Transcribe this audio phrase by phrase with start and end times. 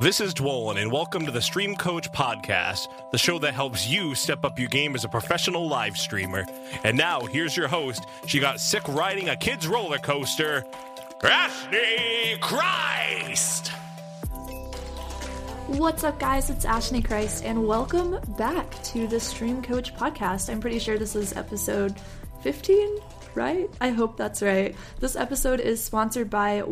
[0.00, 4.16] This is Dwolin, and welcome to the Stream Coach Podcast, the show that helps you
[4.16, 6.44] step up your game as a professional live streamer.
[6.82, 8.04] And now, here's your host.
[8.26, 10.64] She got sick riding a kid's roller coaster,
[11.22, 13.68] Ashley Christ!
[15.68, 16.50] What's up, guys?
[16.50, 20.50] It's Ashley Christ, and welcome back to the Stream Coach Podcast.
[20.50, 21.94] I'm pretty sure this is episode
[22.42, 22.98] 15,
[23.36, 23.70] right?
[23.80, 24.74] I hope that's right.
[24.98, 26.62] This episode is sponsored by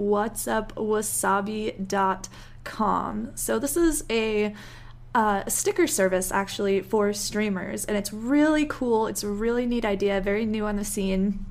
[2.65, 3.33] whazzupwasabi.com.
[3.35, 4.55] So, this is a
[5.15, 9.07] uh, sticker service actually for streamers, and it's really cool.
[9.07, 11.45] It's a really neat idea, very new on the scene.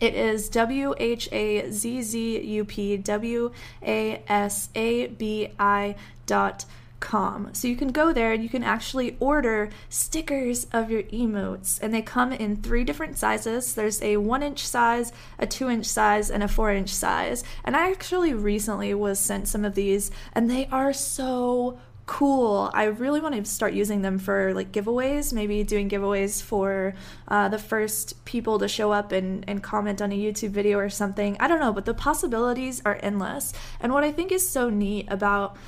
[0.00, 3.50] It is W H A Z Z U P W
[3.82, 6.74] A S A B I dot com.
[7.00, 11.94] So you can go there and you can actually order stickers of your emotes, and
[11.94, 13.74] they come in three different sizes.
[13.74, 17.44] There's a one inch size, a two inch size, and a four inch size.
[17.64, 22.70] And I actually recently was sent some of these, and they are so cool.
[22.72, 26.94] I really want to start using them for like giveaways, maybe doing giveaways for
[27.28, 30.88] uh, the first people to show up and, and comment on a YouTube video or
[30.88, 31.36] something.
[31.38, 33.52] I don't know, but the possibilities are endless.
[33.78, 35.58] And what I think is so neat about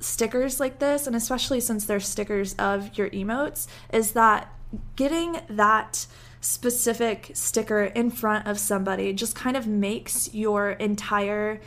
[0.00, 4.52] stickers like this, and especially since they're stickers of your emotes, is that
[4.96, 6.06] getting that
[6.40, 11.60] specific sticker in front of somebody just kind of makes your entire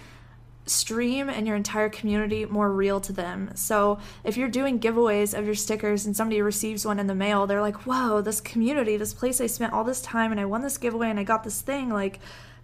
[0.66, 3.52] stream and your entire community more real to them.
[3.54, 7.46] So if you're doing giveaways of your stickers and somebody receives one in the mail,
[7.46, 10.62] they're like, whoa, this community, this place I spent all this time and I won
[10.62, 12.20] this giveaway and I got this thing, like,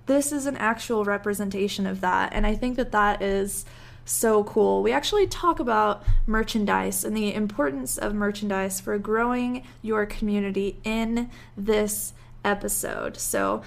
[0.06, 2.33] this is an actual representation of that.
[2.33, 3.66] And I think that that is
[4.10, 4.82] so cool.
[4.82, 11.30] We actually talk about merchandise and the importance of merchandise for growing your community in
[11.56, 13.18] this episode.
[13.18, 13.62] So,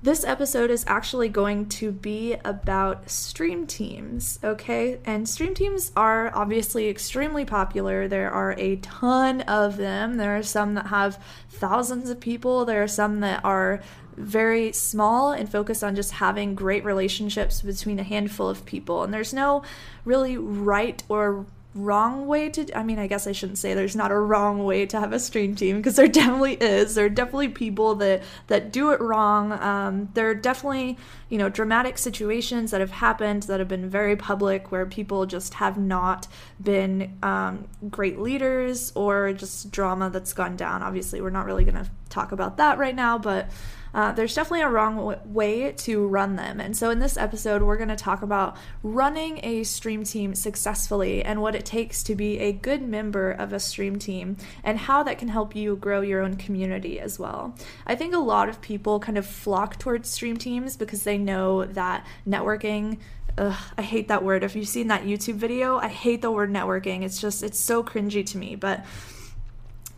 [0.00, 5.00] this episode is actually going to be about stream teams, okay?
[5.04, 8.06] And stream teams are obviously extremely popular.
[8.06, 10.16] There are a ton of them.
[10.16, 13.82] There are some that have thousands of people, there are some that are
[14.18, 19.02] very small and focused on just having great relationships between a handful of people.
[19.02, 19.62] And there's no
[20.04, 24.10] really right or wrong way to I mean I guess I shouldn't say there's not
[24.10, 26.94] a wrong way to have a stream team because there definitely is.
[26.94, 29.52] There are definitely people that that do it wrong.
[29.52, 34.16] Um, there are definitely you know dramatic situations that have happened that have been very
[34.16, 36.26] public where people just have not
[36.60, 40.82] been um, great leaders or just drama that's gone down.
[40.82, 43.50] Obviously we're not really going to talk about that right now but
[43.94, 46.60] uh, there's definitely a wrong w- way to run them.
[46.60, 51.22] And so in this episode, we're going to talk about running a stream team successfully
[51.22, 55.02] and what it takes to be a good member of a stream team and how
[55.02, 57.54] that can help you grow your own community as well.
[57.86, 61.64] I think a lot of people kind of flock towards stream teams because they know
[61.64, 62.98] that networking.
[63.36, 64.42] Ugh, I hate that word.
[64.42, 67.02] If you've seen that YouTube video, I hate the word networking.
[67.04, 68.56] It's just, it's so cringy to me.
[68.56, 68.84] But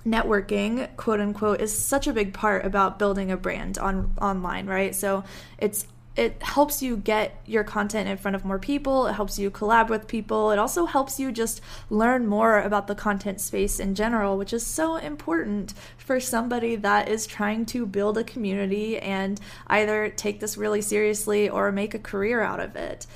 [0.06, 4.94] networking quote unquote is such a big part about building a brand on online right?
[4.94, 5.24] So
[5.58, 9.50] it's it helps you get your content in front of more people it helps you
[9.50, 13.94] collab with people it also helps you just learn more about the content space in
[13.94, 15.72] general which is so important
[16.10, 21.48] for somebody that is trying to build a community and either take this really seriously
[21.48, 23.06] or make a career out of it.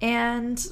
[0.00, 0.64] And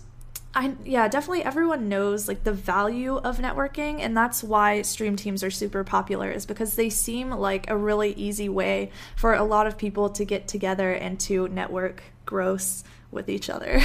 [0.55, 5.43] I yeah, definitely everyone knows like the value of networking and that's why stream teams
[5.43, 9.67] are super popular is because they seem like a really easy way for a lot
[9.67, 13.81] of people to get together and to network gross with each other.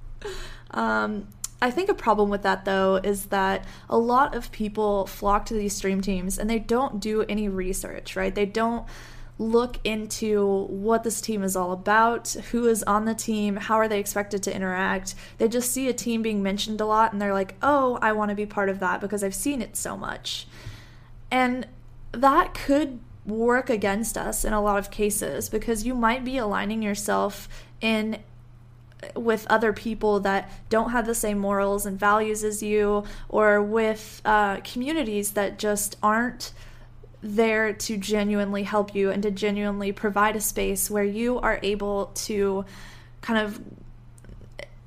[0.72, 1.28] um
[1.60, 5.54] I think a problem with that though is that a lot of people flock to
[5.54, 8.34] these stream teams and they don't do any research, right?
[8.34, 8.84] They don't
[9.38, 13.88] look into what this team is all about, who is on the team, how are
[13.88, 15.14] they expected to interact.
[15.38, 18.28] They just see a team being mentioned a lot and they're like, oh, I want
[18.28, 20.46] to be part of that because I've seen it so much.
[21.30, 21.66] And
[22.12, 26.82] that could work against us in a lot of cases because you might be aligning
[26.82, 27.48] yourself
[27.80, 28.18] in
[29.16, 34.22] with other people that don't have the same morals and values as you or with
[34.24, 36.52] uh, communities that just aren't
[37.22, 42.06] there to genuinely help you and to genuinely provide a space where you are able
[42.14, 42.64] to
[43.20, 43.60] kind of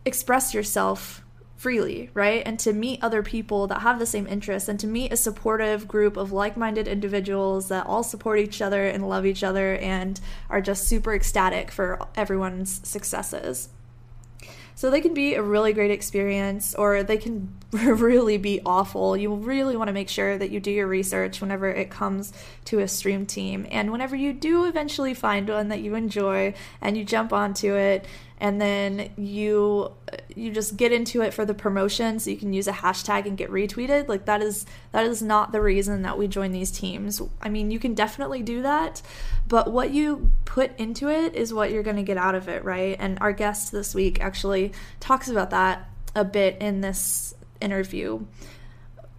[0.04, 1.24] express yourself
[1.56, 2.44] freely, right?
[2.46, 5.88] And to meet other people that have the same interests and to meet a supportive
[5.88, 10.20] group of like minded individuals that all support each other and love each other and
[10.50, 13.70] are just super ecstatic for everyone's successes.
[14.76, 19.16] So they can be a really great experience or they can really be awful.
[19.16, 22.34] You really want to make sure that you do your research whenever it comes
[22.66, 23.66] to a stream team.
[23.72, 28.06] And whenever you do eventually find one that you enjoy and you jump onto it,
[28.40, 29.92] and then you
[30.36, 33.38] you just get into it for the promotion so you can use a hashtag and
[33.38, 34.08] get retweeted.
[34.08, 37.22] Like that is that is not the reason that we join these teams.
[37.42, 39.02] I mean you can definitely do that
[39.48, 42.64] but what you put into it is what you're going to get out of it
[42.66, 42.98] right?
[43.00, 48.26] And our guest this week actually talks about that a bit in this interview.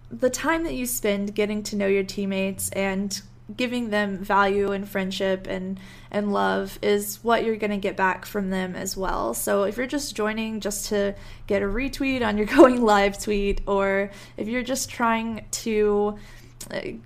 [0.09, 3.19] The time that you spend getting to know your teammates and
[3.55, 5.79] giving them value and friendship and
[6.11, 9.33] and love is what you're going to get back from them as well.
[9.33, 11.15] So if you're just joining just to
[11.47, 16.17] get a retweet on your going live tweet or if you're just trying to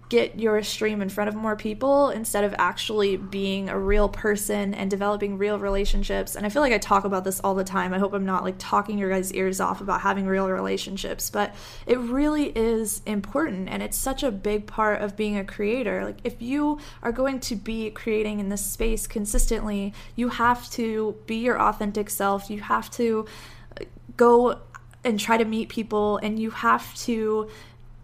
[0.09, 4.73] get your stream in front of more people instead of actually being a real person
[4.73, 6.35] and developing real relationships.
[6.35, 7.93] And I feel like I talk about this all the time.
[7.93, 11.53] I hope I'm not like talking your guys' ears off about having real relationships, but
[11.85, 16.05] it really is important and it's such a big part of being a creator.
[16.05, 21.15] Like if you are going to be creating in this space consistently, you have to
[21.27, 22.49] be your authentic self.
[22.49, 23.27] You have to
[23.79, 23.85] uh,
[24.17, 24.59] go
[25.03, 27.49] and try to meet people and you have to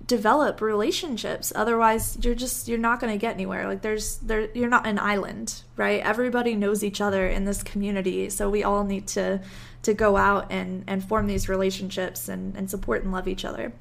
[0.08, 1.52] develop relationships.
[1.56, 3.68] Otherwise you're just you're not going to get anywhere.
[3.68, 6.02] Like there's there you're not an island right?
[6.02, 9.42] Everybody knows each other in this community so we all need to
[9.84, 13.74] to go out and and form these relationships and and support and love each other.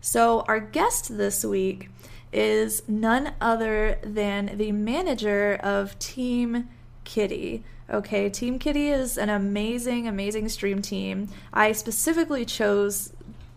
[0.00, 1.90] So our guest this week
[2.32, 6.68] is none other than the manager of team
[7.04, 11.28] kitty Okay, Team Kitty is an amazing, amazing stream team.
[11.52, 13.12] I specifically chose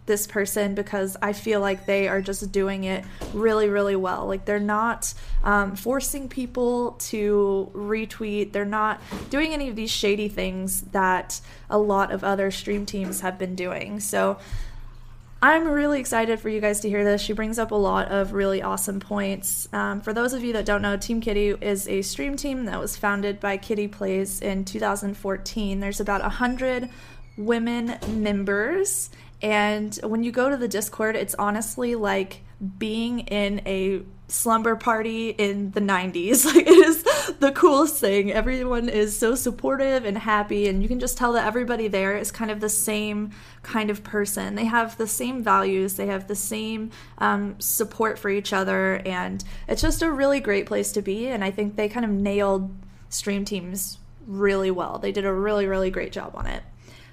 [0.09, 4.25] this person because I feel like they are just doing it really, really well.
[4.25, 5.13] Like they're not
[5.43, 11.39] um, forcing people to retweet, they're not doing any of these shady things that
[11.69, 13.99] a lot of other stream teams have been doing.
[13.99, 14.39] So
[15.41, 17.21] I'm really excited for you guys to hear this.
[17.21, 19.69] She brings up a lot of really awesome points.
[19.71, 22.79] Um, for those of you that don't know, Team Kitty is a stream team that
[22.79, 25.79] was founded by Kitty Plays in 2014.
[25.79, 26.89] There's about 100
[27.37, 32.41] women members and when you go to the Discord, it's honestly like
[32.77, 36.45] being in a slumber party in the 90s.
[36.49, 37.03] Like it is
[37.39, 38.31] the coolest thing.
[38.31, 42.31] Everyone is so supportive and happy and you can just tell that everybody there is
[42.31, 43.31] kind of the same
[43.61, 44.55] kind of person.
[44.55, 49.43] They have the same values, they have the same um, support for each other and
[49.67, 52.75] it's just a really great place to be and I think they kind of nailed
[53.09, 54.97] stream teams really well.
[54.97, 56.63] They did a really really great job on it.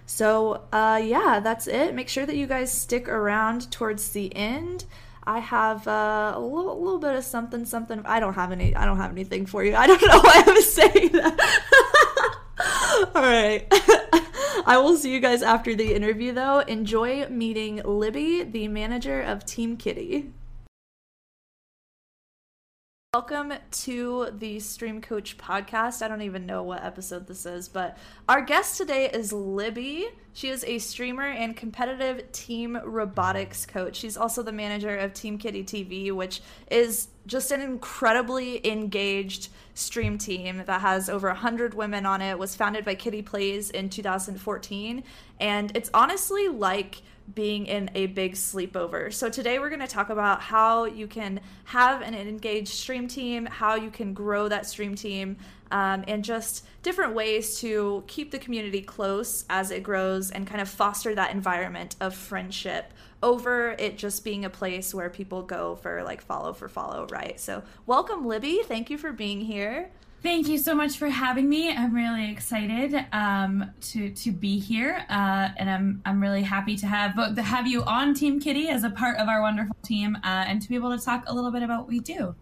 [0.06, 1.94] So, uh, yeah, that's it.
[1.94, 4.84] Make sure that you guys stick around towards the end.
[5.24, 8.00] I have uh, a little, little bit of something, something.
[8.04, 8.74] I don't have any.
[8.76, 9.74] I don't have anything for you.
[9.76, 12.40] I don't know why I'm saying that.
[13.14, 13.66] All right.
[14.68, 16.60] I will see you guys after the interview, though.
[16.60, 20.32] Enjoy meeting Libby, the manager of Team Kitty.
[23.16, 26.02] Welcome to the Stream Coach podcast.
[26.02, 27.96] I don't even know what episode this is, but
[28.28, 30.08] our guest today is Libby.
[30.34, 33.96] She is a streamer and competitive team robotics coach.
[33.96, 40.18] She's also the manager of Team Kitty TV, which is just an incredibly engaged stream
[40.18, 42.38] team that has over 100 women on it.
[42.38, 45.02] Was founded by Kitty Plays in 2014,
[45.40, 47.00] and it's honestly like
[47.34, 49.12] being in a big sleepover.
[49.12, 53.46] So today we're going to talk about how you can have an engaged stream team,
[53.46, 55.36] how you can grow that stream team,
[55.70, 60.60] um, and just different ways to keep the community close as it grows and kind
[60.60, 62.92] of foster that environment of friendship
[63.22, 67.40] over it just being a place where people go for like follow for follow, right?
[67.40, 68.60] So welcome, Libby.
[68.64, 69.90] Thank you for being here.
[70.22, 71.70] Thank you so much for having me.
[71.70, 76.86] I'm really excited um, to to be here, uh, and I'm I'm really happy to
[76.86, 80.44] have to have you on Team Kitty as a part of our wonderful team, uh,
[80.46, 82.34] and to be able to talk a little bit about what we do.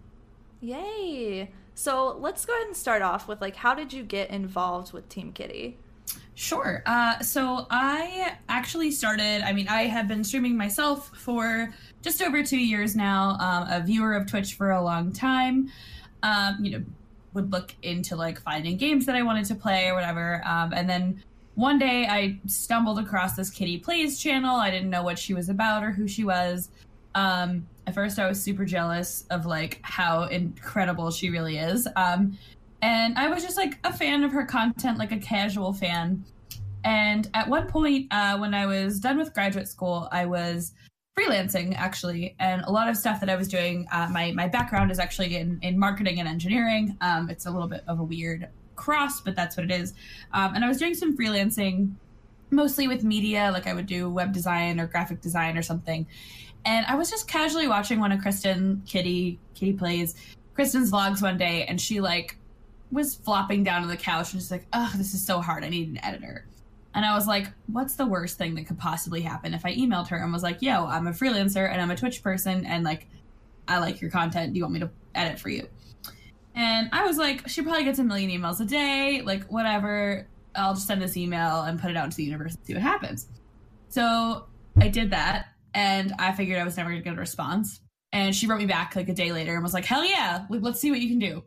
[0.60, 1.50] Yay!
[1.74, 5.08] So let's go ahead and start off with like, how did you get involved with
[5.08, 5.76] Team Kitty?
[6.36, 6.82] Sure.
[6.86, 9.42] Uh, so I actually started.
[9.44, 13.36] I mean, I have been streaming myself for just over two years now.
[13.40, 15.70] Um, a viewer of Twitch for a long time.
[16.22, 16.84] Um, you know
[17.34, 20.42] would look into like finding games that I wanted to play or whatever.
[20.46, 21.22] Um, and then
[21.54, 24.56] one day I stumbled across this Kitty Plays channel.
[24.56, 26.70] I didn't know what she was about or who she was.
[27.14, 31.86] Um, at first, I was super jealous of like how incredible she really is.
[31.96, 32.38] Um,
[32.82, 36.24] and I was just like a fan of her content, like a casual fan.
[36.84, 40.72] And at one point, uh, when I was done with graduate school, I was
[41.16, 44.90] freelancing actually and a lot of stuff that i was doing uh, my, my background
[44.90, 46.96] is actually in, in marketing and engineering.
[47.00, 49.94] Um, it's a little bit of a weird cross but that's what it is.
[50.32, 51.94] Um, and i was doing some freelancing
[52.50, 56.06] mostly with media like i would do web design or graphic design or something.
[56.64, 60.16] And i was just casually watching one of kristen kitty kitty plays
[60.54, 62.36] kristen's vlogs one day and she like
[62.90, 65.62] was flopping down on the couch and she's like oh this is so hard.
[65.62, 66.44] I need an editor
[66.94, 70.08] And I was like, what's the worst thing that could possibly happen if I emailed
[70.08, 73.08] her and was like, yo, I'm a freelancer and I'm a Twitch person and like,
[73.66, 74.52] I like your content.
[74.52, 75.68] Do you want me to edit for you?
[76.54, 80.28] And I was like, she probably gets a million emails a day, like, whatever.
[80.54, 82.82] I'll just send this email and put it out into the universe and see what
[82.82, 83.26] happens.
[83.88, 84.46] So
[84.80, 87.80] I did that and I figured I was never going to get a response.
[88.12, 90.62] And she wrote me back like a day later and was like, hell yeah, like,
[90.62, 91.42] let's see what you can do.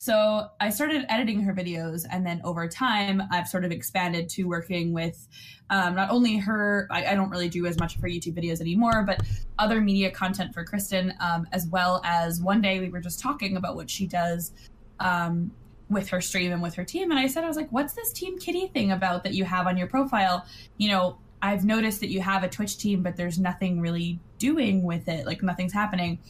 [0.00, 4.44] So I started editing her videos, and then over time, I've sort of expanded to
[4.44, 5.26] working with
[5.70, 6.86] um, not only her.
[6.88, 9.20] I, I, don't really do as much of her YouTube videos anymore, but
[9.58, 13.56] other media content for Kristen, um, as well as one day we were just talking
[13.56, 14.52] about what she does
[15.00, 15.50] um,
[15.90, 18.12] with her stream and with her team, and I said I was like, "What's this
[18.12, 22.08] Team Kitty thing about that you have on your profile?" You know, I've noticed that
[22.10, 25.26] you have a Twitch team, but there's nothing really doing with it.
[25.26, 26.20] Like nothing's happening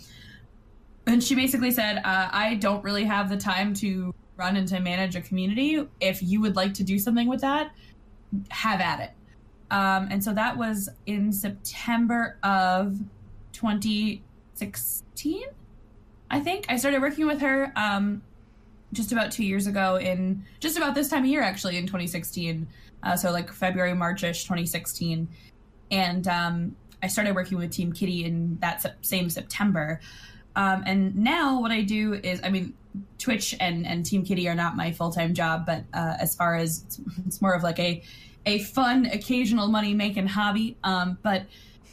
[1.08, 4.80] and she basically said, uh, I don't really have the time to run and to
[4.80, 5.84] manage a community.
[6.00, 7.72] If you would like to do something with that,
[8.50, 9.10] have at it.
[9.70, 12.98] Um, and so that was in September of
[13.52, 15.42] 2016,
[16.30, 16.66] I think.
[16.68, 18.22] I started working with her um,
[18.92, 22.66] just about two years ago, in just about this time of year, actually, in 2016.
[23.02, 25.28] Uh, so, like February, Marchish 2016.
[25.90, 30.00] And um, I started working with Team Kitty in that same September.
[30.58, 32.74] Um, and now what I do is, I mean,
[33.16, 36.56] Twitch and, and Team Kitty are not my full time job, but uh, as far
[36.56, 38.02] as it's, it's, more of like a
[38.44, 40.76] a fun, occasional money making hobby.
[40.82, 41.44] Um, but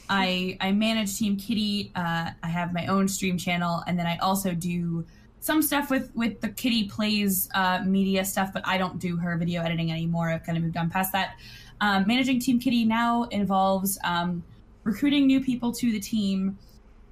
[0.10, 1.91] I I manage Team Kitty.
[1.95, 5.05] Uh, I have my own stream channel, and then I also do
[5.41, 8.51] some stuff with with the Kitty Plays uh, media stuff.
[8.51, 10.31] But I don't do her video editing anymore.
[10.31, 11.36] I've kind of moved on past that.
[11.81, 14.43] Um, managing Team Kitty now involves um,
[14.84, 16.57] recruiting new people to the team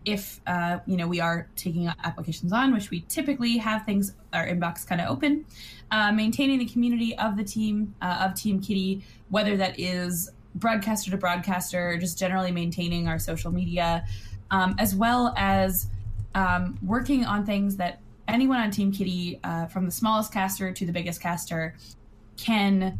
[0.05, 4.47] if uh, you know we are taking applications on, which we typically have things our
[4.47, 5.45] inbox kind of open,
[5.91, 11.11] uh, maintaining the community of the team uh, of Team Kitty, whether that is broadcaster
[11.11, 14.05] to broadcaster, just generally maintaining our social media,
[14.51, 15.87] um, as well as
[16.35, 20.85] um, working on things that anyone on Team Kitty, uh, from the smallest caster to
[20.85, 21.75] the biggest caster,
[22.37, 22.99] can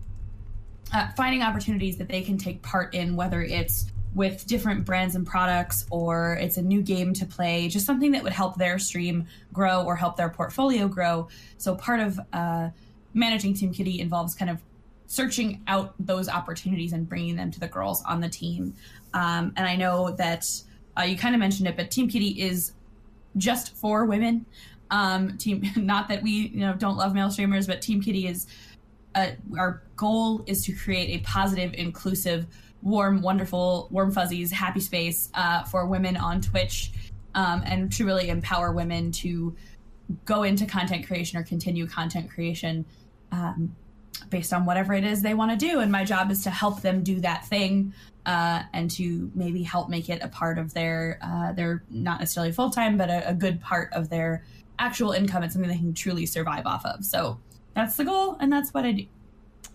[0.94, 5.26] uh, finding opportunities that they can take part in, whether it's with different brands and
[5.26, 9.26] products or it's a new game to play just something that would help their stream
[9.52, 11.28] grow or help their portfolio grow.
[11.58, 12.70] So part of uh,
[13.14, 14.62] managing team kitty involves kind of
[15.08, 18.76] searching out those opportunities and bringing them to the girls on the team.
[19.14, 20.46] Um, and i know that
[20.98, 22.74] uh, you kind of mentioned it but team kitty is
[23.38, 24.46] just for women.
[24.92, 28.46] Um, team not that we you know don't love male streamers but team kitty is
[29.16, 32.46] uh, our goal is to create a positive inclusive
[32.84, 36.92] warm, wonderful, warm fuzzies, happy space uh, for women on Twitch,
[37.34, 39.56] um, and to really empower women to
[40.26, 42.86] go into content creation or continue content creation
[43.32, 43.76] um,
[44.30, 45.80] based on whatever it is they want to do.
[45.80, 47.94] And my job is to help them do that thing
[48.26, 52.52] uh, and to maybe help make it a part of their uh, their not necessarily
[52.52, 54.44] full time, but a, a good part of their
[54.78, 57.06] actual income and something they can truly survive off of.
[57.06, 57.40] So
[57.74, 59.06] that's the goal, and that's what I do.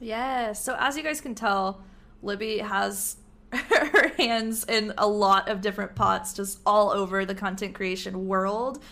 [0.00, 0.52] Yeah.
[0.52, 1.82] So as you guys can tell
[2.22, 3.16] Libby has
[3.52, 8.82] her hands in a lot of different pots just all over the content creation world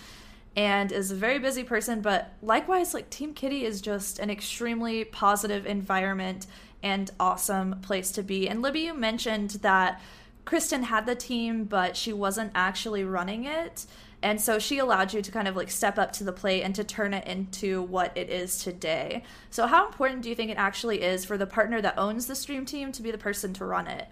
[0.56, 5.04] and is a very busy person but likewise like team kitty is just an extremely
[5.04, 6.47] positive environment
[6.83, 8.49] and awesome place to be.
[8.49, 10.00] And libby you mentioned that
[10.47, 13.85] kristen had the team but she wasn't actually running it
[14.26, 16.75] and so she allowed you to kind of like step up to the plate and
[16.75, 19.23] to turn it into what it is today.
[19.50, 22.35] So, how important do you think it actually is for the partner that owns the
[22.35, 24.09] stream team to be the person to run it?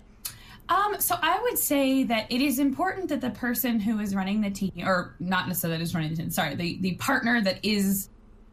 [0.69, 4.41] Um, so I would say that it is important that the person who is running
[4.41, 7.59] the team, or not necessarily that is running the team, sorry, the, the partner that
[7.65, 8.09] is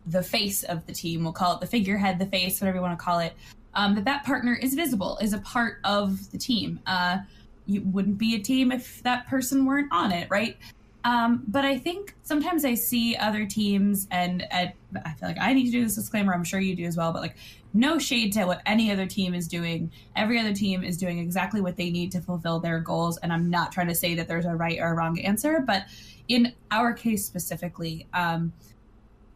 [0.08, 2.98] the face of the team, we'll call it the figurehead, the face, whatever you want
[2.98, 3.34] to call it,
[3.76, 6.80] um, that that partner is visible, is a part of the team.
[6.88, 7.20] Uh,
[7.68, 10.58] you wouldn't be a team if that person weren't on it, right?
[11.04, 14.74] Um, but I think sometimes I see other teams, and I
[15.20, 16.34] feel like I need to do this disclaimer.
[16.34, 17.36] I'm sure you do as well, but like,
[17.74, 19.92] no shade to what any other team is doing.
[20.16, 23.18] Every other team is doing exactly what they need to fulfill their goals.
[23.18, 25.86] And I'm not trying to say that there's a right or a wrong answer, but
[26.28, 28.54] in our case specifically, um,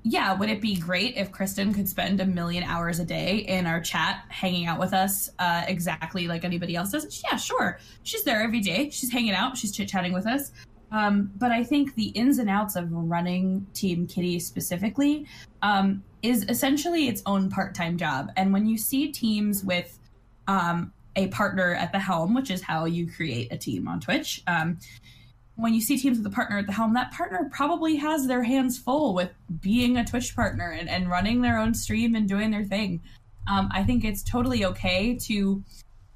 [0.07, 3.65] yeah, would it be great if Kristen could spend a million hours a day in
[3.65, 7.24] our chat hanging out with us uh, exactly like anybody else does?
[7.24, 7.79] Yeah, sure.
[8.03, 8.91] She's there every day.
[8.91, 9.57] She's hanging out.
[9.57, 10.51] She's chit chatting with us.
[10.92, 15.27] Um, but I think the ins and outs of running Team Kitty specifically
[15.62, 18.32] um, is essentially its own part time job.
[18.38, 19.98] And when you see teams with
[20.48, 24.44] um, a partner at the helm, which is how you create a team on Twitch,
[24.48, 24.77] um,
[25.56, 28.44] when you see teams with a partner at the helm, that partner probably has their
[28.44, 32.51] hands full with being a Twitch partner and, and running their own stream and doing
[32.51, 33.01] their thing.
[33.48, 35.63] Um, I think it's totally okay to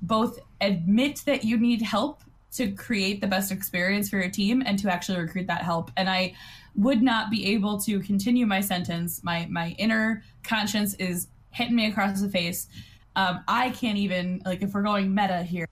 [0.01, 2.23] both admit that you need help
[2.59, 5.91] to create the best experience for your team and to actually recruit that help.
[5.95, 6.35] And I
[6.75, 9.23] would not be able to continue my sentence.
[9.23, 12.67] My my inner conscience is hitting me across the face.
[13.15, 15.67] Um, I can't even like if we're going meta here.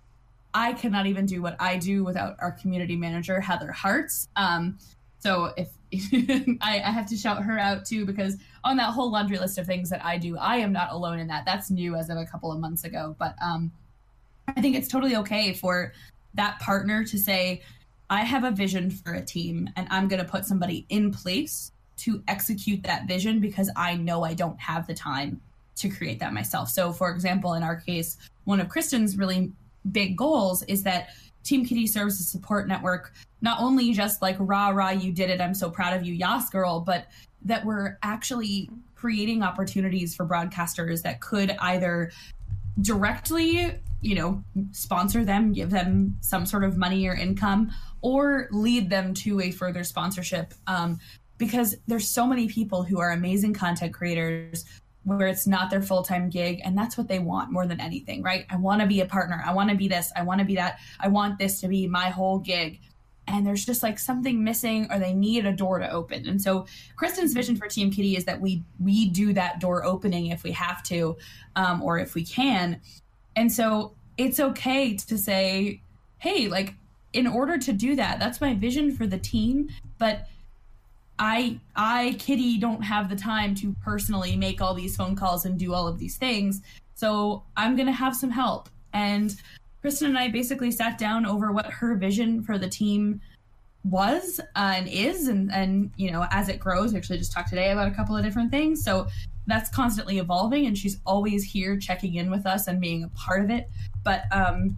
[0.54, 4.30] I cannot even do what I do without our community manager Heather Hartz.
[4.38, 4.80] Um,
[5.20, 5.70] so if
[6.62, 9.66] I, I, have to shout her out too because on that whole laundry list of
[9.66, 11.46] things that I do, I am not alone in that.
[11.46, 13.72] That's new as of a couple of months ago, but um,
[14.48, 15.94] I think it's totally okay for
[16.38, 17.62] that partner to say,
[18.10, 21.72] I have a vision for a team and I'm going to put somebody in place
[21.98, 25.42] to execute that vision because I know I don't have the time
[25.76, 26.70] to create that myself.
[26.70, 29.52] So, for example, in our case, one of Kristen's really
[29.92, 31.10] big goals is that
[31.44, 35.40] Team Kitty serves a support network, not only just like rah rah, you did it,
[35.40, 37.08] I'm so proud of you, Yas girl, but
[37.46, 42.12] that we're actually creating opportunities for broadcasters that could either
[42.82, 48.90] directly you know sponsor them give them some sort of money or income or lead
[48.90, 50.54] them to a further sponsorship.
[50.68, 51.00] Um,
[51.38, 54.66] because there's so many people who are amazing content creators
[55.04, 58.46] where it's not their full-time gig and that's what they want more than anything right?
[58.50, 59.42] I want to be a partner.
[59.46, 60.12] I want to be this.
[60.16, 60.80] I want to be that.
[61.00, 62.80] I want this to be my whole gig
[63.28, 66.28] and there's just like something missing or they need a door to open.
[66.28, 66.66] And so
[66.96, 70.52] kristen's vision for team kitty is that we we do that door opening if we
[70.52, 71.18] have to
[71.56, 72.80] um, or if we can.
[73.36, 75.82] And so it's okay to say
[76.20, 76.74] hey like
[77.14, 79.70] in order to do that that's my vision for the team
[80.00, 80.28] but
[81.20, 85.58] i i kitty don't have the time to personally make all these phone calls and
[85.58, 86.62] do all of these things.
[86.96, 88.70] So i'm going to have some help.
[88.94, 89.36] And
[89.88, 93.22] Kristen and I basically sat down over what her vision for the team
[93.86, 96.92] was uh, and is, and and you know as it grows.
[96.92, 99.08] We actually just talked today about a couple of different things, so
[99.46, 103.46] that's constantly evolving, and she's always here checking in with us and being a part
[103.46, 103.70] of it.
[104.04, 104.78] But um,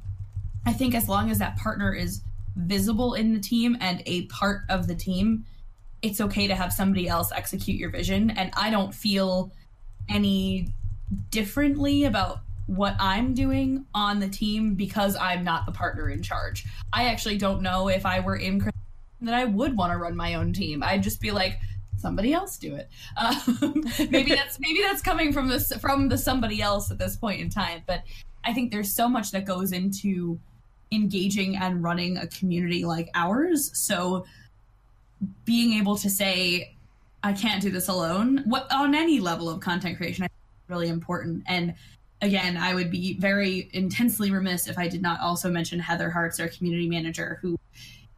[0.67, 2.21] I think as long as that partner is
[2.55, 5.43] visible in the team and a part of the team,
[6.03, 8.29] it's okay to have somebody else execute your vision.
[8.29, 9.51] And I don't feel
[10.07, 10.67] any
[11.31, 12.41] differently about
[12.75, 16.65] what I'm doing on the team because I'm not the partner in charge.
[16.93, 18.69] I actually don't know if I were in
[19.21, 20.83] that I would want to run my own team.
[20.83, 21.59] I'd just be like,
[21.97, 22.89] somebody else do it.
[23.17, 27.41] Um, maybe that's maybe that's coming from this from the somebody else at this point
[27.41, 27.81] in time.
[27.85, 28.03] But
[28.45, 30.39] I think there's so much that goes into
[30.91, 33.71] engaging and running a community like ours.
[33.77, 34.25] So
[35.43, 36.75] being able to say,
[37.23, 40.69] I can't do this alone, what on any level of content creation, I think is
[40.69, 41.43] really important.
[41.47, 41.73] And
[42.21, 46.39] again, I would be very intensely remiss if I did not also mention Heather Hartz,
[46.39, 47.57] our community manager, who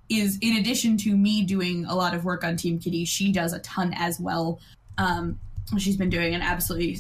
[0.10, 3.54] is, in addition to me doing a lot of work on Team Kitty, she does
[3.54, 4.60] a ton as well.
[4.98, 5.40] Um,
[5.78, 7.00] she's been doing an absolutely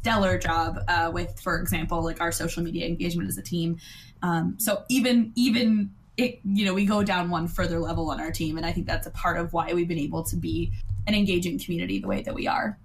[0.00, 3.78] stellar job uh, with, for example, like our social media engagement as a team.
[4.22, 8.30] Um, so even even it, you know, we go down one further level on our
[8.30, 10.70] team, and I think that's a part of why we've been able to be
[11.06, 12.78] an engaging community the way that we are.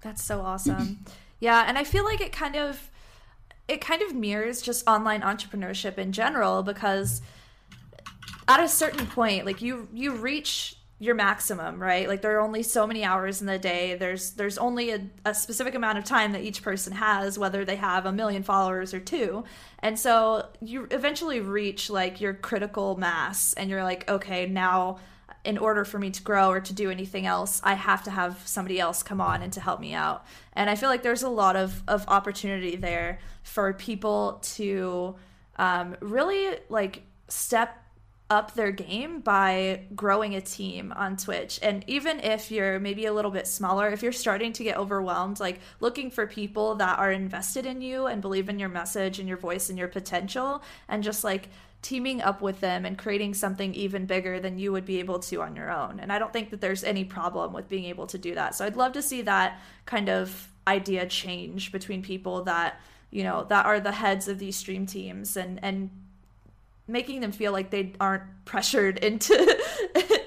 [0.00, 1.04] That's so awesome.
[1.40, 2.90] Yeah, and I feel like it kind of
[3.68, 7.20] it kind of mirrors just online entrepreneurship in general because
[8.48, 12.08] at a certain point like you you reach your maximum right?
[12.08, 13.94] Like there are only so many hours in the day.
[13.94, 17.76] There's there's only a, a specific amount of time that each person has whether they
[17.76, 19.44] have a million followers or two.
[19.78, 24.98] And so you eventually reach like your critical mass and you're like okay now
[25.48, 28.42] in order for me to grow or to do anything else, I have to have
[28.44, 30.26] somebody else come on and to help me out.
[30.52, 35.16] And I feel like there's a lot of, of opportunity there for people to
[35.56, 37.82] um, really like step
[38.28, 41.58] up their game by growing a team on Twitch.
[41.62, 45.40] And even if you're maybe a little bit smaller, if you're starting to get overwhelmed,
[45.40, 49.26] like looking for people that are invested in you and believe in your message and
[49.26, 51.48] your voice and your potential and just like
[51.80, 55.42] teaming up with them and creating something even bigger than you would be able to
[55.42, 56.00] on your own.
[56.00, 58.54] And I don't think that there's any problem with being able to do that.
[58.54, 63.44] So I'd love to see that kind of idea change between people that, you know,
[63.44, 65.90] that are the heads of these stream teams and and
[66.90, 69.34] making them feel like they aren't pressured into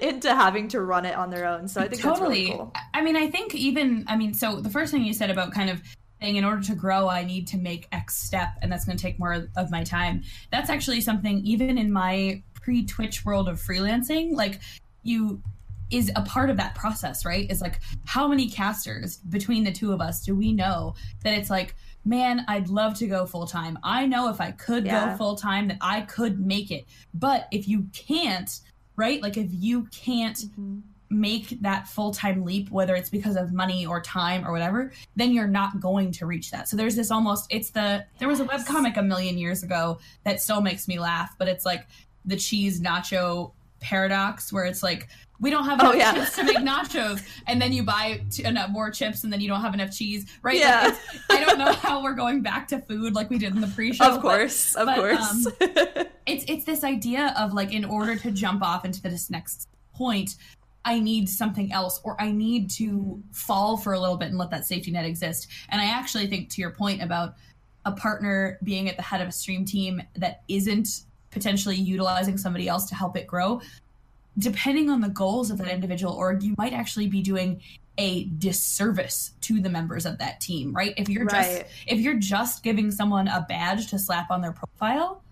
[0.00, 1.68] into having to run it on their own.
[1.68, 2.46] So I think totally.
[2.46, 2.72] Really cool.
[2.94, 5.68] I mean, I think even I mean, so the first thing you said about kind
[5.68, 5.82] of
[6.22, 9.18] in order to grow i need to make x step and that's going to take
[9.18, 10.22] more of my time.
[10.50, 14.60] That's actually something even in my pre-twitch world of freelancing like
[15.02, 15.42] you
[15.90, 17.50] is a part of that process right?
[17.50, 21.50] Is like how many casters between the two of us do we know that it's
[21.50, 25.10] like man i'd love to go full time i know if i could yeah.
[25.10, 26.84] go full time that i could make it.
[27.14, 28.50] But if you can't
[28.96, 29.22] right?
[29.22, 30.80] Like if you can't mm-hmm
[31.12, 35.46] make that full-time leap whether it's because of money or time or whatever then you're
[35.46, 38.64] not going to reach that so there's this almost it's the there was a web
[38.66, 41.86] comic a million years ago that still makes me laugh but it's like
[42.24, 45.08] the cheese nacho paradox where it's like
[45.40, 46.12] we don't have oh, enough Oh, yeah.
[46.14, 49.40] chips to make nachos and then you buy t- uh, enough more chips and then
[49.40, 50.86] you don't have enough cheese right Yeah.
[50.88, 53.66] it's- i don't know how we're going back to food like we did in the
[53.66, 55.46] pre-show of but- course, of but, course.
[55.46, 55.52] Um,
[56.26, 60.36] it's it's this idea of like in order to jump off into this next point
[60.84, 64.50] i need something else or i need to fall for a little bit and let
[64.50, 65.48] that safety net exist.
[65.68, 67.34] And i actually think to your point about
[67.84, 72.68] a partner being at the head of a stream team that isn't potentially utilizing somebody
[72.68, 73.60] else to help it grow
[74.38, 77.60] depending on the goals of that individual org you might actually be doing
[77.98, 80.94] a disservice to the members of that team right?
[80.96, 85.22] If you're just if you're just giving someone a badge to slap on their profile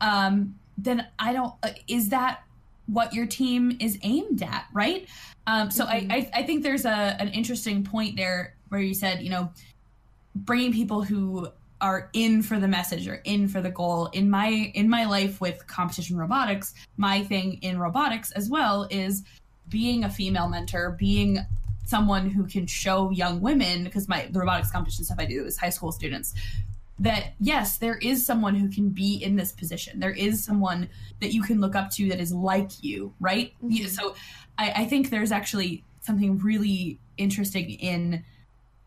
[0.00, 2.43] um then i don't uh, is that
[2.86, 5.08] what your team is aimed at right
[5.46, 6.10] um so Mhm.
[6.10, 9.50] I, I i think there's a an interesting point there where you said you know
[10.34, 11.48] bringing people who
[11.80, 15.40] are in for the message or in for the goal in my in my life
[15.40, 19.22] with competition robotics my thing in robotics as well is
[19.68, 21.38] being a female mentor being
[21.86, 25.56] someone who can show young women because my the robotics competition stuff i do is
[25.58, 26.34] high school students
[26.98, 30.88] that yes there is someone who can be in this position there is someone
[31.20, 33.88] that you can look up to that is like you right Mhm.
[33.88, 34.14] so
[34.58, 38.22] I, I think there's actually something really interesting in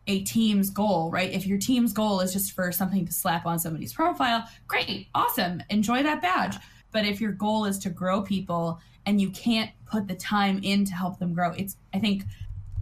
[0.06, 1.30] a team's goal, right?
[1.30, 5.62] If your team's goal is just for something to slap on somebody's profile, great, awesome,
[5.68, 6.56] enjoy that badge.
[6.92, 10.86] But if your goal is to grow people and you can't put the time in
[10.86, 12.24] to help them grow, it's, I think,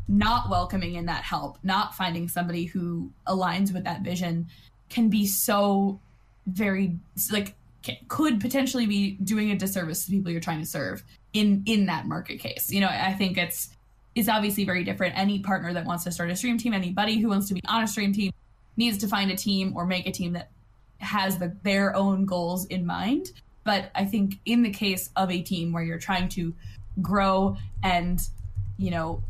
[0.06, 4.46] not welcoming in that help, not finding somebody who aligns with that vision
[4.88, 6.00] can be so
[6.46, 6.96] very,
[7.32, 11.62] like, ca- could potentially be doing a disservice to people you're trying to serve in
[11.66, 12.70] in that market case.
[12.70, 13.70] You know, I think it's
[14.14, 15.16] is obviously very different.
[15.16, 17.82] Any partner that wants to start a stream team, anybody who wants to be on
[17.82, 18.32] a stream team,
[18.76, 20.50] needs to find a team or make a team that
[20.98, 23.32] has the, their own goals in mind.
[23.64, 26.54] But I think in the case of a team where you're trying to
[27.02, 28.20] grow and,
[28.78, 29.22] you know,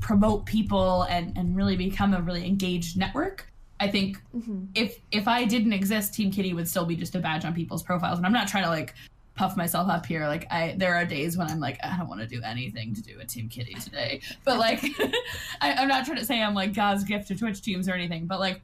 [0.00, 3.46] promote people and, and really become a really engaged network,
[3.78, 4.68] I think Mhm.
[4.74, 7.82] if if I didn't exist, Team Kitty would still be just a badge on people's
[7.82, 8.18] profiles.
[8.18, 8.94] And I'm not trying to like
[9.34, 10.26] puff myself up here.
[10.26, 13.02] Like I there are days when I'm like, I don't want to do anything to
[13.02, 14.20] do with Team Kitty today.
[14.44, 14.82] But like
[15.60, 18.26] I, I'm not trying to say I'm like God's gift to Twitch teams or anything,
[18.26, 18.62] but like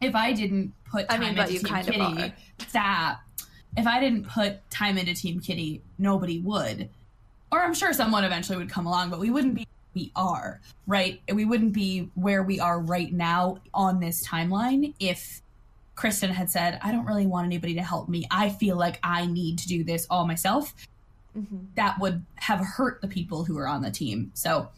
[0.00, 2.32] if I didn't put I time mean, into you Team Kitty,
[2.66, 3.20] stop.
[3.76, 6.88] If I didn't put time into Team Kitty, nobody would.
[7.52, 9.66] Or I'm sure someone eventually would come along, but we wouldn't be
[10.00, 11.20] we are, right?
[11.32, 15.42] We wouldn't be where we are right now on this timeline if
[15.94, 18.26] Kristen had said, I don't really want anybody to help me.
[18.30, 20.74] I feel like I need to do this all myself.
[21.36, 21.66] Mhm.
[21.76, 24.30] That would have hurt the people who are on the team.
[24.34, 24.70] So,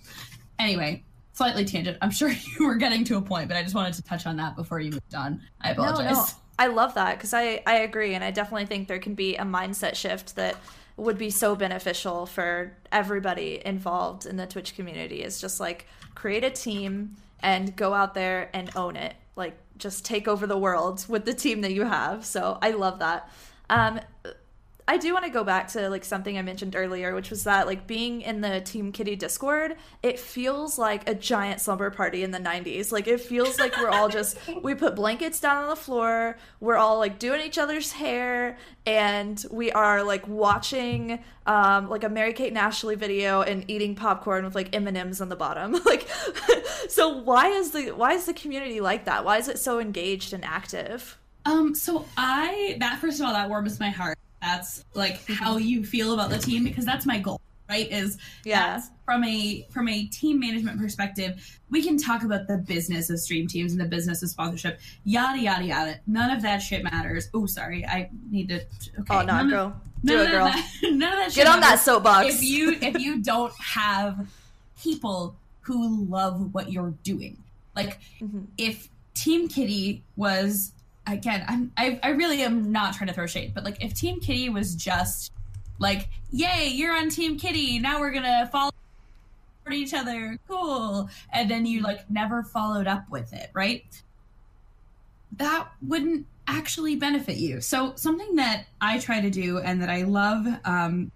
[0.59, 1.99] anyway, slightly tangent.
[2.03, 4.37] I'm sure you were getting to a point, but I just wanted to touch on
[4.39, 5.41] that before you moved on.
[5.61, 6.17] I apologize.
[6.17, 6.27] No, no.
[6.59, 8.15] I love that because I, I agree.
[8.15, 10.57] And I definitely think there can be a mindset shift that
[10.97, 15.23] would be so beneficial for everybody involved in the Twitch community.
[15.23, 19.15] Is just like create a team and go out there and own it.
[19.37, 22.25] Like just take over the world with the team that you have.
[22.25, 23.29] So I love that.
[23.71, 24.01] Um,
[24.89, 27.67] I do want to go back to like something I mentioned earlier, which was that
[27.67, 32.33] like being in the Team Kitty Discord, it feels like a giant slumber party in
[32.33, 32.91] the 90s.
[32.91, 36.77] Like it feels like we're all just we put blankets down on the floor, we're
[36.77, 42.33] all like doing each other's hair, and we are like watching um like a Mary
[42.33, 45.73] Kate and Ashley video and eating popcorn with like M&Ms on the bottom.
[45.85, 46.09] like
[46.89, 49.25] so why is the why is the community like that?
[49.25, 51.19] Why is it so engaged and active?
[51.45, 54.19] Um, so I that first of all, that warms my heart.
[54.43, 57.91] That's like how you feel about the team because that's my goal, right?
[57.91, 58.83] Is Yeah.
[59.05, 63.47] from a from a team management perspective, we can talk about the business of stream
[63.47, 66.01] teams and the business of sponsorship, yada yada yada.
[66.09, 67.29] None of that shit matters.
[67.33, 68.57] Oh, sorry, I need to.
[69.01, 69.81] Okay, Oh no, none of- girl.
[70.05, 70.47] Do it, girl.
[70.47, 71.33] That, none of that.
[71.33, 72.35] shit Get on that soapbox.
[72.35, 74.27] if you if you don't have
[74.83, 77.37] people who love what you're doing
[77.77, 78.47] like Mhm.
[78.59, 80.73] if team kitty was
[81.07, 84.21] again I'm, I, I really am not trying to throw shade but like if team
[84.21, 85.33] kitty was just
[85.79, 88.71] like yay you're on team kitty now we're gonna follow
[89.71, 94.03] each other cool and then you like never followed up with it right
[95.39, 97.61] that wouldn't actually benefit you.
[97.61, 101.11] So something that I try to do and that I love um,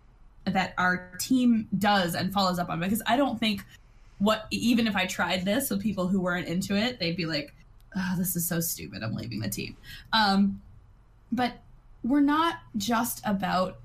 [0.44, 3.64] that our team does and follows up on because I don't think
[4.18, 7.54] what even if I tried this with people who weren't into it, they'd be like,
[7.96, 9.02] oh, "This is so stupid.
[9.02, 9.76] I'm leaving the team."
[10.12, 10.60] Um,
[11.32, 11.54] but
[12.04, 13.78] we're not just about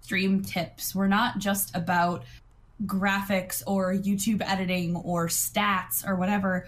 [0.00, 0.94] stream tips.
[0.94, 2.24] We're not just about
[2.86, 6.66] graphics or YouTube editing or stats or whatever,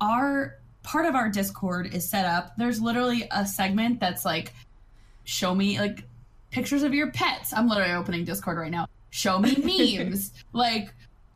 [0.00, 2.56] our part of our Discord is set up.
[2.56, 4.52] There's literally a segment that's like,
[5.24, 6.04] show me like
[6.50, 7.52] pictures of your pets.
[7.52, 8.88] I'm literally opening Discord right now.
[9.10, 9.56] Show me
[9.98, 10.32] memes.
[10.52, 10.92] like,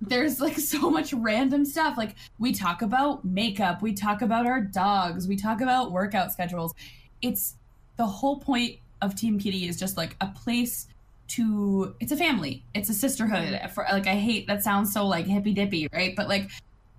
[0.09, 1.97] there's like so much random stuff.
[1.97, 6.75] Like, we talk about makeup, we talk about our dogs, we talk about workout schedules.
[7.23, 7.55] It's
[7.97, 10.89] the whole point of Team Kitty is just like a place
[11.29, 12.65] to it's a family.
[12.75, 13.59] It's a sisterhood.
[13.73, 16.15] For like i hate that sounds so like hippy dippy right?
[16.15, 16.51] But like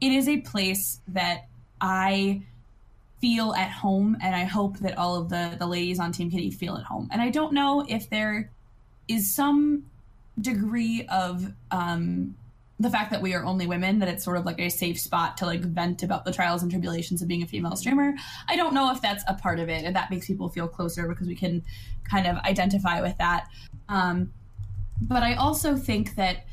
[0.02, 1.48] it is a place that
[1.82, 2.42] i
[3.22, 6.52] feel at home and i hope that all of the the ladies on team kitty
[6.52, 7.10] feel at home.
[7.12, 8.52] And i don't know if there
[9.08, 9.86] is some
[10.40, 12.36] degree of um
[12.80, 15.38] the fact that we are only women that it's sort of like a safe spot
[15.38, 18.14] to like vent about the trials and tribulations of being a female streamer
[18.50, 21.08] i don't know if that's a part of it and that makes people feel closer
[21.08, 21.64] because we can
[22.04, 23.48] kind of identify with that
[23.88, 24.32] um,
[25.02, 26.46] but I also think that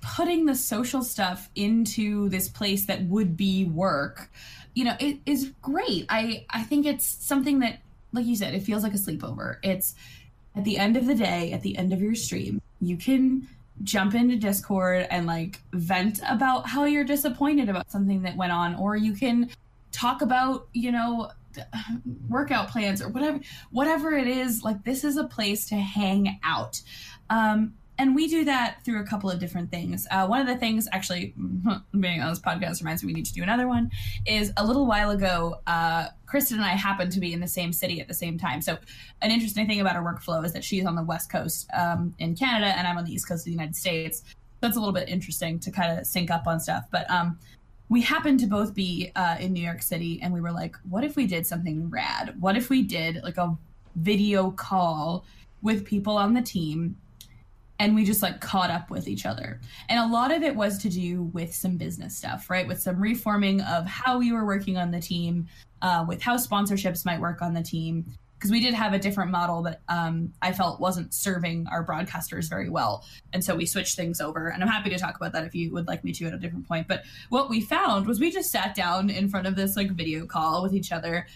[0.00, 4.30] putting the social stuff into this place that would be work,
[4.74, 6.06] you know, it is great.
[6.08, 7.78] I I think it's something that,
[8.12, 9.56] like you said, it feels like a sleepover.
[9.62, 9.94] It's
[10.56, 13.48] at the end of the day, at the end of your stream, you can
[13.82, 18.74] jump into Discord and like vent about how you're disappointed about something that went on,
[18.76, 19.50] or you can
[19.92, 21.30] talk about, you know,
[22.28, 26.80] workout plans or whatever whatever it is like this is a place to hang out.
[27.30, 30.06] Um, and we do that through a couple of different things.
[30.10, 31.34] Uh, one of the things, actually,
[32.00, 33.90] being on this podcast reminds me we need to do another one.
[34.26, 37.72] Is a little while ago, uh, Kristen and I happened to be in the same
[37.72, 38.60] city at the same time.
[38.60, 38.78] So,
[39.22, 42.34] an interesting thing about our workflow is that she's on the west coast um, in
[42.34, 44.24] Canada, and I'm on the east coast of the United States.
[44.60, 46.84] That's a little bit interesting to kind of sync up on stuff.
[46.90, 47.38] But um,
[47.88, 51.04] we happened to both be uh, in New York City, and we were like, what
[51.04, 52.34] if we did something rad?
[52.40, 53.56] What if we did like a
[53.94, 55.24] video call
[55.62, 56.96] with people on the team
[57.78, 59.60] and we just like caught up with each other.
[59.88, 62.66] And a lot of it was to do with some business stuff, right?
[62.66, 65.48] With some reforming of how we were working on the team,
[65.82, 68.06] uh, with how sponsorships might work on the team,
[68.44, 72.48] because we did have a different model that um, I felt wasn't serving our broadcasters
[72.48, 73.02] very well.
[73.32, 74.48] And so we switched things over.
[74.48, 76.38] And I'm happy to talk about that if you would like me to at a
[76.38, 76.86] different point.
[76.86, 80.26] But what we found was we just sat down in front of this like video
[80.26, 81.26] call with each other.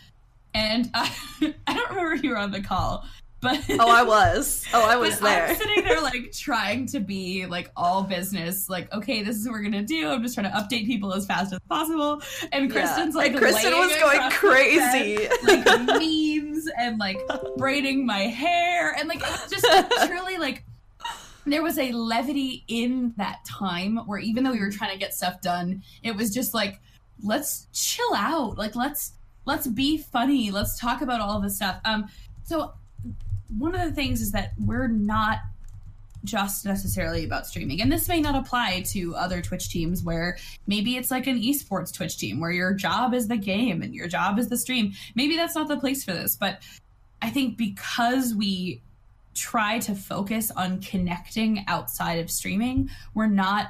[0.52, 1.10] And I,
[1.66, 3.06] I don't remember if you were on the call,
[3.40, 4.64] but oh, I was.
[4.74, 5.48] Oh, I was there.
[5.48, 8.68] I'm sitting there like trying to be like all business.
[8.68, 10.08] Like, okay, this is what we're gonna do.
[10.08, 12.20] I'm just trying to update people as fast as possible.
[12.52, 13.20] And Kristen's yeah.
[13.20, 17.20] like, and Kristen was going crazy, bed, like memes and like
[17.56, 19.66] braiding my hair and like just
[20.06, 20.64] truly like
[21.46, 25.14] there was a levity in that time where even though we were trying to get
[25.14, 26.80] stuff done, it was just like
[27.22, 28.58] let's chill out.
[28.58, 29.12] Like let's
[29.44, 30.50] let's be funny.
[30.50, 31.80] Let's talk about all this stuff.
[31.84, 32.08] Um,
[32.44, 32.74] so
[33.56, 35.38] one of the things is that we're not
[36.24, 37.80] just necessarily about streaming.
[37.80, 41.92] And this may not apply to other Twitch teams where maybe it's like an esports
[41.92, 44.92] Twitch team where your job is the game and your job is the stream.
[45.14, 46.60] Maybe that's not the place for this, but
[47.22, 48.82] I think because we
[49.34, 53.68] try to focus on connecting outside of streaming, we're not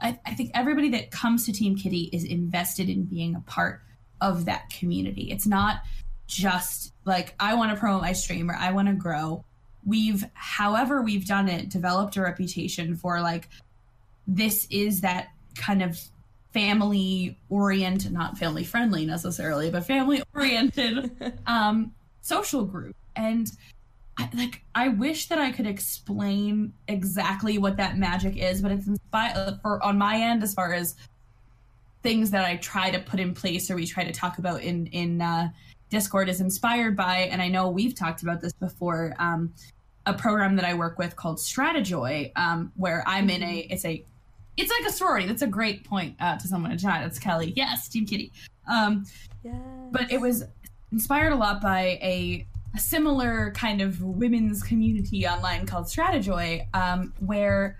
[0.00, 3.80] I, I think everybody that comes to Team Kitty is invested in being a part
[4.20, 5.30] of that community.
[5.30, 5.82] It's not
[6.34, 9.44] just like I want to promote my stream or I want to grow.
[9.86, 13.48] We've, however, we've done it, developed a reputation for like
[14.26, 16.00] this is that kind of
[16.52, 21.92] family oriented, not family friendly necessarily, but family oriented um,
[22.22, 22.96] social group.
[23.14, 23.50] And
[24.18, 28.86] I, like I wish that I could explain exactly what that magic is, but it's
[28.86, 30.96] inspired for on my end as far as
[32.02, 34.86] things that I try to put in place or we try to talk about in
[34.88, 35.50] in uh,
[35.94, 39.54] Discord is inspired by, and I know we've talked about this before, um,
[40.06, 43.72] a program that I work with called Stratejoy, um, where I'm in a, mm-hmm.
[43.72, 44.04] it's a,
[44.56, 45.26] it's like a sorority.
[45.26, 47.06] That's a great point uh, to someone in chat.
[47.06, 47.52] It's Kelly.
[47.56, 48.32] Yes, Team Kitty.
[48.68, 49.06] Um,
[49.44, 49.54] yes.
[49.92, 50.44] But it was
[50.90, 57.14] inspired a lot by a, a similar kind of women's community online called Stratejoy, um,
[57.20, 57.78] where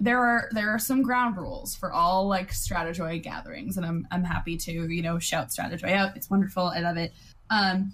[0.00, 4.24] there are there are some ground rules for all like Stratejoy gatherings, and I'm I'm
[4.24, 6.16] happy to you know shout Stratejoy out.
[6.16, 6.64] It's wonderful.
[6.64, 7.12] I love it.
[7.50, 7.92] Um,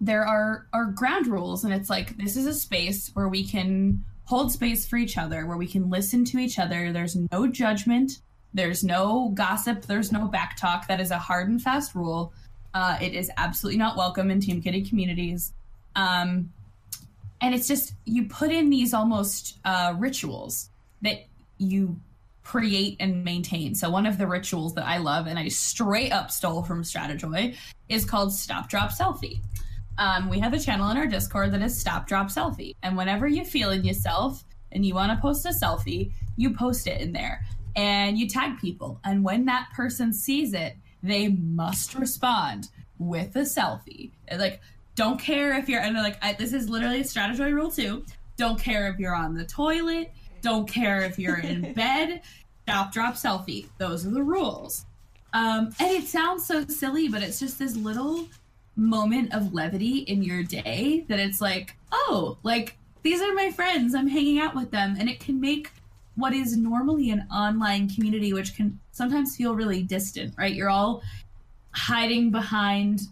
[0.00, 4.04] there are are ground rules, and it's like this is a space where we can
[4.24, 6.92] hold space for each other, where we can listen to each other.
[6.92, 8.20] There's no judgment.
[8.54, 9.82] There's no gossip.
[9.82, 10.86] There's no back talk.
[10.86, 12.32] That is a hard and fast rule.
[12.72, 15.52] Uh, it is absolutely not welcome in Team Kitty communities.
[15.96, 16.52] Um,
[17.40, 20.70] and it's just you put in these almost uh, rituals
[21.02, 21.26] that
[21.58, 22.00] you
[22.42, 23.74] create and maintain.
[23.74, 27.56] So one of the rituals that I love and I straight up stole from Stratejoy
[27.88, 29.40] is called Stop Drop Selfie.
[29.98, 33.26] Um, we have a channel in our Discord that is Stop Drop Selfie, and whenever
[33.26, 37.12] you feel in yourself, and you want to post a selfie, you post it in
[37.12, 37.44] there
[37.76, 39.00] and you tag people.
[39.04, 44.10] And when that person sees it, they must respond with a selfie.
[44.36, 44.60] Like,
[44.98, 48.04] don't care if you're, and like, I, this is literally a Stratejoy rule too.
[48.36, 50.10] Don't care if you're on the toilet.
[50.42, 52.22] Don't care if you're in bed.
[52.64, 53.68] Stop, drop, selfie.
[53.78, 54.86] Those are the rules.
[55.34, 58.26] Um, and it sounds so silly, but it's just this little
[58.74, 63.94] moment of levity in your day that it's like, oh, like these are my friends.
[63.94, 64.96] I'm hanging out with them.
[64.98, 65.70] And it can make
[66.16, 70.52] what is normally an online community, which can sometimes feel really distant, right?
[70.52, 71.04] You're all
[71.70, 73.02] hiding behind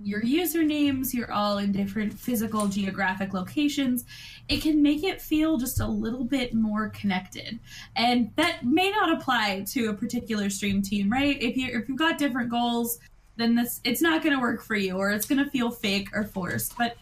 [0.00, 4.04] your usernames, you're all in different physical geographic locations.
[4.48, 7.58] It can make it feel just a little bit more connected.
[7.96, 11.40] And that may not apply to a particular stream team, right?
[11.42, 12.98] If you if you've got different goals,
[13.36, 16.08] then this it's not going to work for you or it's going to feel fake
[16.14, 16.76] or forced.
[16.76, 16.96] But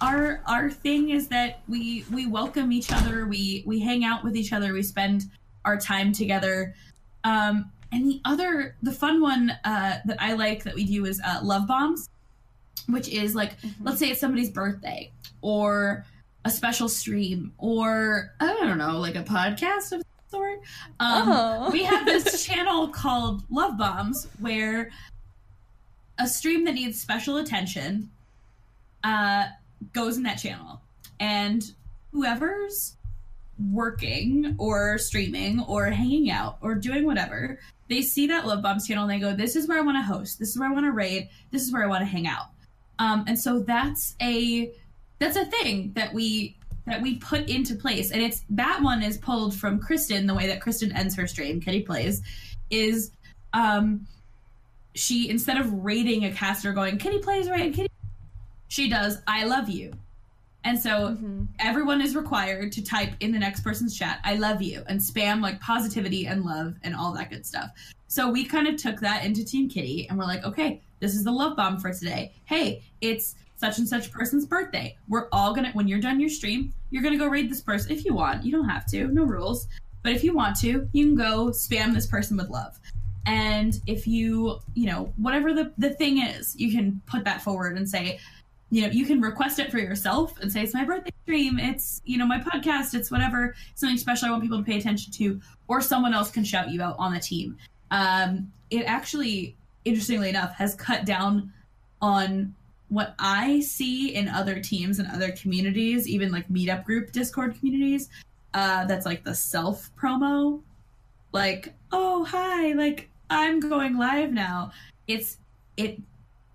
[0.00, 4.36] our our thing is that we we welcome each other, we we hang out with
[4.36, 5.24] each other, we spend
[5.64, 6.74] our time together.
[7.24, 11.20] Um, and the other, the fun one uh, that I like that we do is
[11.24, 12.08] uh, love bombs,
[12.86, 13.84] which is like, mm-hmm.
[13.84, 15.10] let's say it's somebody's birthday
[15.40, 16.04] or
[16.44, 20.60] a special stream or I don't know, like a podcast of sort.
[21.00, 21.70] Um, oh.
[21.72, 24.90] we have this channel called Love Bombs where
[26.18, 28.10] a stream that needs special attention
[29.04, 29.46] uh,
[29.92, 30.80] goes in that channel,
[31.20, 31.72] and
[32.12, 32.96] whoever's
[33.72, 39.04] working or streaming or hanging out or doing whatever they see that Love Bombs channel
[39.04, 40.38] and they go, "This is where I want to host.
[40.38, 41.28] This is where I want to raid.
[41.50, 42.46] This is where I want to hang out."
[42.98, 44.72] Um, and so that's a
[45.18, 46.56] that's a thing that we
[46.86, 50.26] that we put into place, and it's that one is pulled from Kristen.
[50.26, 52.22] The way that Kristen ends her stream, Kitty plays,
[52.70, 53.12] is
[53.52, 54.06] um,
[54.94, 57.90] she instead of rating a caster going Kitty plays right, Kitty,
[58.68, 59.92] she does I love you.
[60.64, 61.44] And so mm-hmm.
[61.60, 65.40] everyone is required to type in the next person's chat, I love you, and spam
[65.40, 67.70] like positivity and love and all that good stuff.
[68.08, 71.24] So we kind of took that into Team Kitty and we're like, okay, this is
[71.24, 72.32] the love bomb for today.
[72.46, 74.96] Hey, it's such and such person's birthday.
[75.08, 78.06] We're all gonna, when you're done your stream, you're gonna go raid this person if
[78.06, 78.44] you want.
[78.44, 79.68] You don't have to, no rules.
[80.02, 82.78] But if you want to, you can go spam this person with love.
[83.26, 87.76] And if you, you know, whatever the, the thing is, you can put that forward
[87.76, 88.20] and say,
[88.70, 92.00] you know, you can request it for yourself and say, it's my birthday stream, it's,
[92.06, 95.40] you know, my podcast, it's whatever, something special I want people to pay attention to,
[95.68, 97.58] or someone else can shout you out on the team.
[97.90, 101.52] Um, it actually, interestingly enough, has cut down
[102.00, 102.54] on
[102.88, 108.08] what I see in other teams and other communities, even like meetup group Discord communities,
[108.54, 110.62] uh, that's like the self promo.
[111.32, 114.72] Like, oh, hi, like, I'm going live now.
[115.06, 115.36] It's,
[115.76, 116.00] it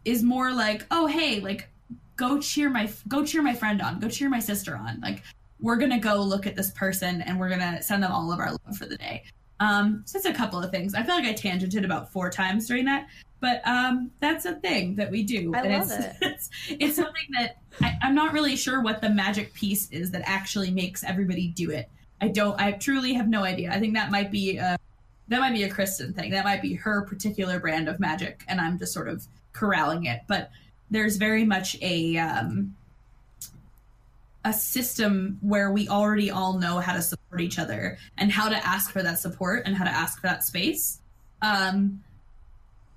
[0.05, 1.69] is more like, oh, hey, like,
[2.15, 4.99] go cheer my go cheer my friend on, go cheer my sister on.
[5.01, 5.23] Like
[5.59, 8.51] we're gonna go look at this person and we're gonna send them all of our
[8.51, 9.23] love for the day.
[9.59, 10.93] Um, so it's a couple of things.
[10.93, 13.07] I feel like I tangented about four times during that,
[13.39, 15.53] but um, that's a thing that we do.
[15.53, 16.15] I and love it's, it.
[16.21, 20.23] It's, it's something that I, I'm not really sure what the magic piece is that
[20.25, 21.89] actually makes everybody do it.
[22.21, 22.59] I don't.
[22.59, 23.71] I truly have no idea.
[23.71, 24.77] I think that might be a
[25.27, 26.31] that might be a Kristen thing.
[26.31, 30.21] That might be her particular brand of magic, and I'm just sort of corralling it.
[30.27, 30.49] But
[30.89, 32.75] there's very much a um,
[34.45, 38.65] a system where we already all know how to support each other and how to
[38.65, 40.99] ask for that support and how to ask for that space.
[41.41, 42.03] Um,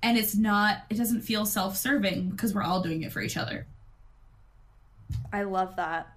[0.03, 3.65] and it's not it doesn't feel self-serving because we're all doing it for each other.
[5.31, 6.13] I love that.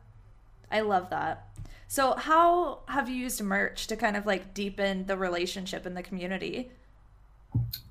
[0.71, 1.47] I love that.
[1.89, 6.03] So how have you used merch to kind of like deepen the relationship in the
[6.03, 6.71] community?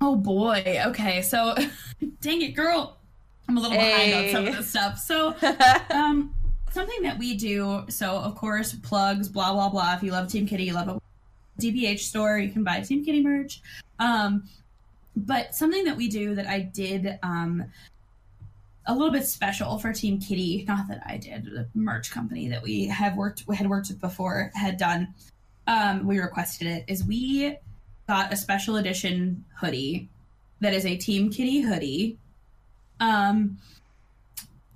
[0.00, 0.82] Oh boy.
[0.86, 1.22] Okay.
[1.22, 1.54] So
[2.20, 2.96] dang it, girl.
[3.48, 4.10] I'm a little hey.
[4.10, 4.98] behind on some of this stuff.
[4.98, 5.34] So,
[5.90, 6.32] um,
[6.70, 7.84] something that we do.
[7.88, 9.94] So, of course, plugs, blah blah blah.
[9.94, 11.00] If you love Team Kitty, you love a
[11.60, 12.38] DBH store.
[12.38, 13.60] You can buy Team Kitty merch.
[13.98, 14.48] Um,
[15.16, 17.64] but something that we do that I did um,
[18.86, 20.64] a little bit special for Team Kitty.
[20.66, 21.44] Not that I did.
[21.44, 25.14] The merch company that we have worked had worked with before had done.
[25.66, 26.84] Um, we requested it.
[26.88, 27.56] Is we
[28.08, 30.08] got a special edition hoodie
[30.60, 32.18] that is a Team Kitty hoodie
[33.00, 33.58] um,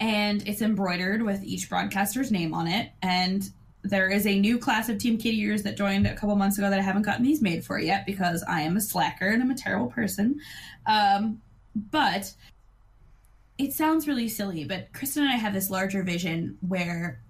[0.00, 2.90] and it's embroidered with each broadcaster's name on it.
[3.02, 3.48] And
[3.82, 6.78] there is a new class of Team Kittyers that joined a couple months ago that
[6.78, 9.56] I haven't gotten these made for yet because I am a slacker and I'm a
[9.56, 10.40] terrible person.
[10.86, 11.40] Um,
[11.90, 12.32] but
[13.58, 17.20] it sounds really silly, but Kristen and I have this larger vision where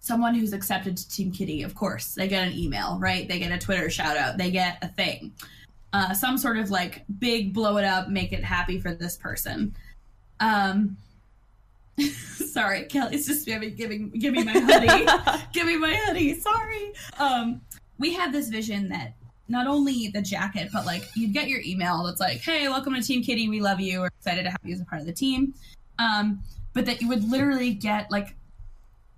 [0.00, 3.26] someone who's accepted to Team Kitty, of course, they get an email, right?
[3.26, 5.32] They get a Twitter shout out, they get a thing,
[5.92, 9.74] uh, some sort of like big blow it up, make it happy for this person.
[10.38, 10.96] Um,
[12.36, 15.42] Sorry, Kelly's just giving giving give me my hoodie.
[15.52, 16.38] give me my hoodie.
[16.38, 16.92] Sorry.
[17.18, 17.60] Um,
[17.98, 19.14] we had this vision that
[19.48, 23.02] not only the jacket, but like you'd get your email that's like, "Hey, welcome to
[23.02, 23.48] Team Kitty.
[23.48, 24.00] We love you.
[24.00, 25.54] We're excited to have you as a part of the team."
[25.98, 26.42] Um,
[26.74, 28.36] but that you would literally get like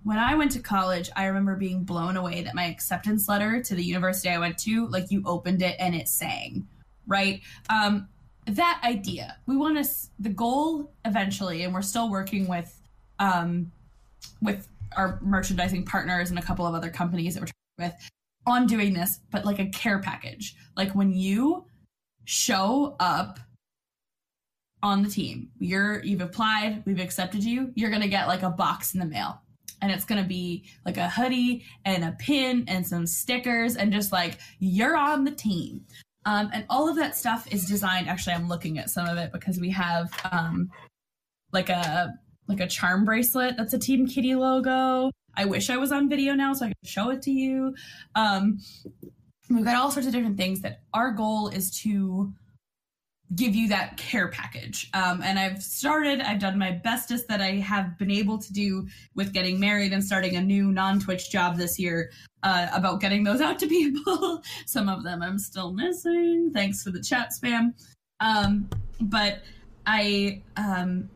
[0.03, 3.75] when I went to college, I remember being blown away that my acceptance letter to
[3.75, 6.67] the university I went to, like you opened it and it sang,
[7.05, 7.41] right?
[7.69, 8.07] Um,
[8.55, 12.79] that idea, we want to the goal eventually, and we're still working with
[13.19, 13.71] um,
[14.41, 17.93] with our merchandising partners and a couple of other companies that we're with
[18.47, 21.65] on doing this, but like a care package, like when you
[22.25, 23.39] show up
[24.81, 28.93] on the team, you're you've applied, we've accepted you, you're gonna get like a box
[28.93, 29.41] in the mail.
[29.81, 34.11] And it's to be like a hoodie and a pin and some stickers and just
[34.11, 35.85] like you're on the team
[36.29, 39.31] um, and all of that stuff is designed actually i'm looking at some of it
[39.33, 40.69] because we have um,
[41.51, 42.13] like a
[42.47, 45.11] like a charm bracelet that's a team kitty logo.
[45.35, 47.73] I wish i was on video now so i could show it to you.
[48.15, 48.59] Um,
[49.49, 52.33] we've got all sorts of different things that our goal is to
[53.35, 54.89] give you that care package.
[54.93, 58.87] Um, and I've started, I've done my bestest that I have been able to do
[59.15, 62.11] with getting married and starting a new non Twitch job this year
[62.41, 64.41] uh, about getting those out to people.
[64.65, 66.51] Some of them I'm still missing.
[66.53, 67.73] Thanks for the chat spam.
[68.19, 68.69] Um,
[68.99, 69.43] but
[69.85, 71.09] I, um,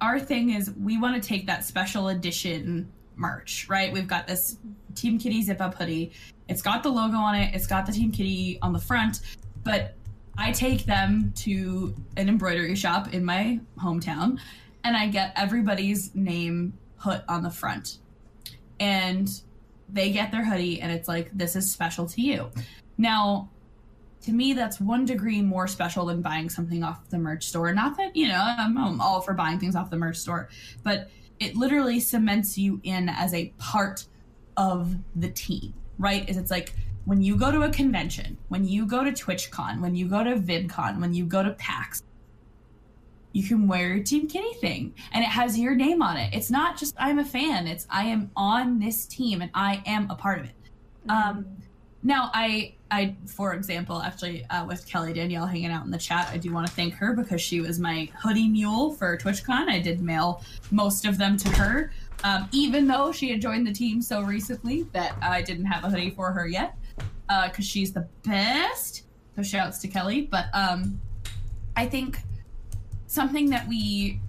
[0.00, 3.92] our thing is we want to take that special edition merch, right?
[3.92, 4.58] We've got this
[4.94, 6.12] Team Kitty zip up hoodie.
[6.48, 9.20] It's got the logo on it, it's got the Team Kitty on the front,
[9.64, 9.94] but
[10.38, 14.38] I take them to an embroidery shop in my hometown
[14.84, 17.98] and I get everybody's name put on the front.
[18.78, 19.28] And
[19.88, 22.50] they get their hoodie and it's like, this is special to you.
[22.96, 23.50] Now,
[24.22, 27.72] to me, that's one degree more special than buying something off the merch store.
[27.72, 30.48] Not that, you know, I'm, I'm all for buying things off the merch store,
[30.84, 31.10] but
[31.40, 34.04] it literally cements you in as a part
[34.56, 36.28] of the team, right?
[36.28, 36.74] Is it's like,
[37.08, 40.36] when you go to a convention, when you go to TwitchCon, when you go to
[40.36, 42.02] VidCon, when you go to PAX,
[43.32, 46.34] you can wear your Team Kitty thing and it has your name on it.
[46.34, 50.10] It's not just I'm a fan, it's I am on this team and I am
[50.10, 50.50] a part of it.
[51.08, 51.30] Mm-hmm.
[51.30, 51.46] Um,
[52.02, 56.28] now, I, I, for example, actually, uh, with Kelly Danielle hanging out in the chat,
[56.30, 59.70] I do want to thank her because she was my hoodie mule for TwitchCon.
[59.70, 61.90] I did mail most of them to her,
[62.22, 65.88] um, even though she had joined the team so recently that I didn't have a
[65.88, 66.76] hoodie for her yet
[67.28, 69.04] because uh, she's the best.
[69.36, 70.22] So shouts to Kelly.
[70.22, 71.00] But um,
[71.76, 72.18] I think
[73.06, 74.20] something that we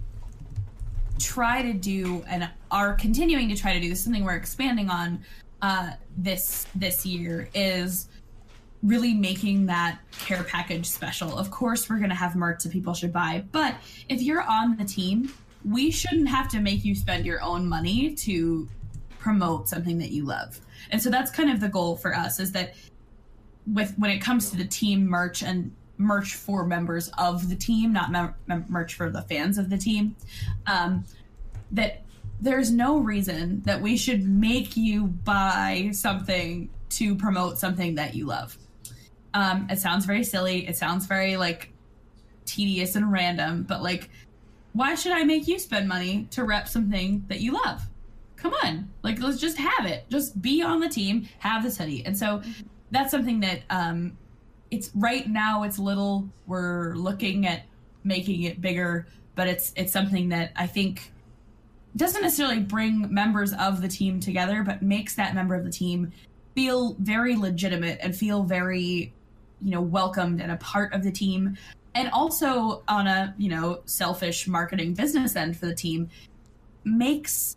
[1.18, 4.88] try to do and are continuing to try to do this is something we're expanding
[4.88, 5.22] on
[5.62, 8.08] uh, this this year is
[8.82, 11.36] really making that care package special.
[11.36, 13.74] Of course, we're going to have merch that people should buy, but
[14.08, 15.32] if you're on the team,
[15.68, 18.66] we shouldn't have to make you spend your own money to
[19.18, 20.58] promote something that you love.
[20.90, 22.74] And so that's kind of the goal for us is that
[23.66, 27.92] with when it comes to the team merch and merch for members of the team,
[27.92, 30.16] not mem- mem- merch for the fans of the team,
[30.66, 31.04] um,
[31.70, 32.02] that
[32.40, 38.26] there's no reason that we should make you buy something to promote something that you
[38.26, 38.56] love.
[39.34, 40.66] Um, it sounds very silly.
[40.66, 41.72] It sounds very like
[42.46, 44.10] tedious and random, but like,
[44.72, 47.82] why should I make you spend money to rep something that you love?
[48.36, 50.08] Come on, like let's just have it.
[50.08, 52.04] Just be on the team, have this hoodie.
[52.06, 52.42] And so
[52.90, 54.16] that's something that um,
[54.70, 56.28] it's right now it's little.
[56.46, 57.62] We're looking at
[58.04, 61.12] making it bigger, but it's it's something that I think
[61.96, 66.12] doesn't necessarily bring members of the team together, but makes that member of the team
[66.54, 69.12] feel very legitimate and feel very,
[69.60, 71.56] you know, welcomed and a part of the team.
[71.94, 76.08] And also on a, you know, selfish marketing business end for the team
[76.84, 77.56] makes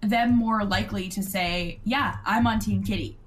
[0.00, 3.19] them more likely to say, yeah, I'm on Team Kitty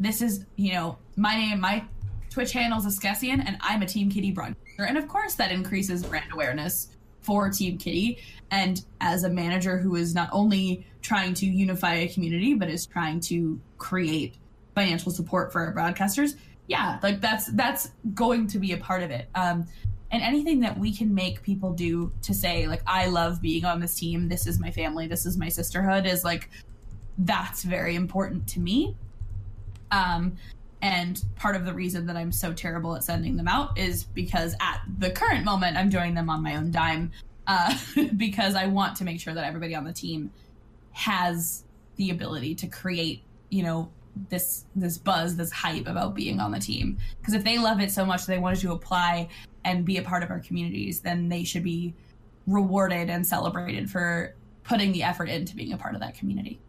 [0.00, 1.84] this is, you know, my name, my
[2.30, 4.84] Twitch handle is Skessian, and I'm a Team Kitty broadcaster.
[4.84, 6.88] And of course, that increases brand awareness
[7.22, 8.18] for Team Kitty.
[8.50, 12.86] And as a manager who is not only trying to unify a community, but is
[12.86, 14.36] trying to create
[14.74, 16.34] financial support for our broadcasters,
[16.66, 19.28] yeah, like that's that's going to be a part of it.
[19.34, 19.66] Um,
[20.10, 23.80] and anything that we can make people do to say like I love being on
[23.80, 26.50] this team, this is my family, this is my sisterhood, is like
[27.18, 28.96] that's very important to me.
[29.94, 30.36] Um,
[30.82, 34.54] and part of the reason that I'm so terrible at sending them out is because
[34.60, 37.12] at the current moment, I'm doing them on my own dime
[37.46, 37.74] uh,
[38.16, 40.30] because I want to make sure that everybody on the team
[40.92, 41.64] has
[41.96, 43.90] the ability to create, you know,
[44.28, 46.98] this this buzz, this hype about being on the team.
[47.18, 49.28] Because if they love it so much, they wanted to apply
[49.64, 51.94] and be a part of our communities, then they should be
[52.46, 54.34] rewarded and celebrated for
[54.64, 56.60] putting the effort into being a part of that community.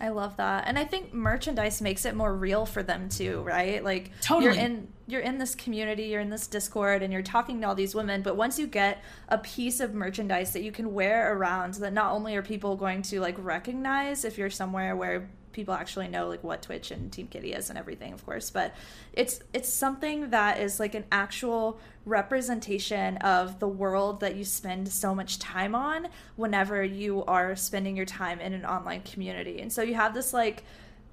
[0.00, 0.64] I love that.
[0.66, 3.82] And I think merchandise makes it more real for them too, right?
[3.82, 4.46] Like totally.
[4.46, 7.74] you're in you're in this community, you're in this Discord and you're talking to all
[7.74, 11.74] these women, but once you get a piece of merchandise that you can wear around
[11.74, 16.08] that not only are people going to like recognize if you're somewhere where people actually
[16.08, 18.50] know like what Twitch and Team Kitty is and everything, of course.
[18.50, 18.74] But
[19.14, 24.88] it's it's something that is like an actual representation of the world that you spend
[24.88, 29.60] so much time on whenever you are spending your time in an online community.
[29.60, 30.64] And so you have this like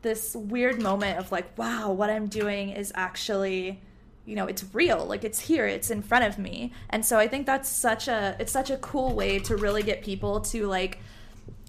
[0.02, 3.80] this weird moment of like, wow, what I'm doing is actually
[4.26, 7.28] you know it's real like it's here it's in front of me and so i
[7.28, 11.00] think that's such a it's such a cool way to really get people to like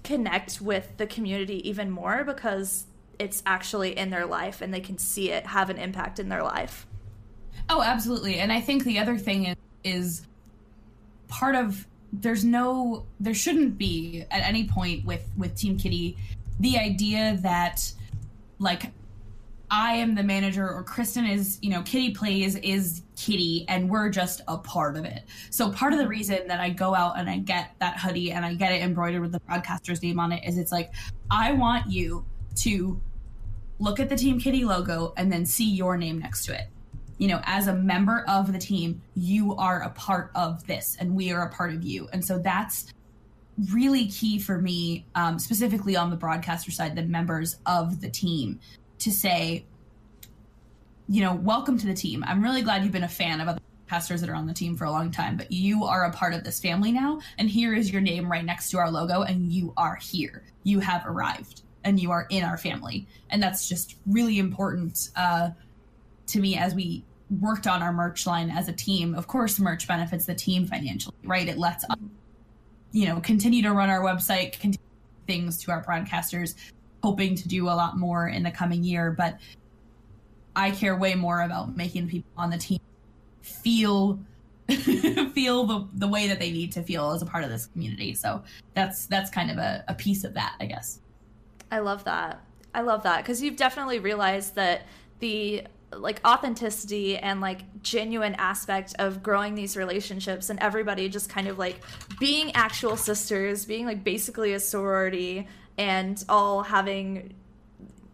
[0.04, 2.86] connect with the community even more because
[3.18, 6.42] it's actually in their life and they can see it have an impact in their
[6.42, 6.86] life.
[7.68, 8.36] Oh, absolutely.
[8.36, 10.26] And I think the other thing is, is
[11.28, 16.16] part of there's no there shouldn't be at any point with with Team Kitty
[16.60, 17.90] the idea that
[18.58, 18.92] like
[19.72, 24.10] I am the manager or Kristen is, you know, Kitty plays is Kitty and we're
[24.10, 25.22] just a part of it.
[25.48, 28.44] So part of the reason that I go out and I get that hoodie and
[28.44, 30.92] I get it embroidered with the broadcaster's name on it is it's like
[31.30, 32.22] I want you
[32.56, 33.00] to
[33.78, 36.68] look at the Team Kitty logo and then see your name next to it.
[37.16, 41.16] You know, as a member of the team, you are a part of this and
[41.16, 42.10] we are a part of you.
[42.12, 42.92] And so that's
[43.70, 48.60] really key for me, um, specifically on the broadcaster side, the members of the team
[49.02, 49.64] to say,
[51.08, 52.24] you know, welcome to the team.
[52.26, 54.76] I'm really glad you've been a fan of other pastors that are on the team
[54.76, 57.20] for a long time, but you are a part of this family now.
[57.38, 60.44] And here is your name right next to our logo, and you are here.
[60.62, 63.06] You have arrived, and you are in our family.
[63.30, 65.50] And that's just really important uh,
[66.28, 67.04] to me as we
[67.40, 69.14] worked on our merch line as a team.
[69.14, 71.48] Of course, merch benefits the team financially, right?
[71.48, 71.96] It lets us,
[72.92, 74.78] you know, continue to run our website, continue
[75.26, 76.54] things to our broadcasters,
[77.02, 79.10] hoping to do a lot more in the coming year.
[79.10, 79.38] But
[80.54, 82.80] I care way more about making people on the team
[83.40, 84.18] feel
[84.68, 88.14] feel the, the way that they need to feel as a part of this community.
[88.14, 88.42] So
[88.74, 91.00] that's that's kind of a, a piece of that, I guess.
[91.70, 92.44] I love that.
[92.74, 94.86] I love that because you've definitely realized that
[95.18, 101.48] the like authenticity and like genuine aspect of growing these relationships and everybody just kind
[101.48, 101.80] of like
[102.18, 105.46] being actual sisters, being like basically a sorority
[105.78, 107.34] and all having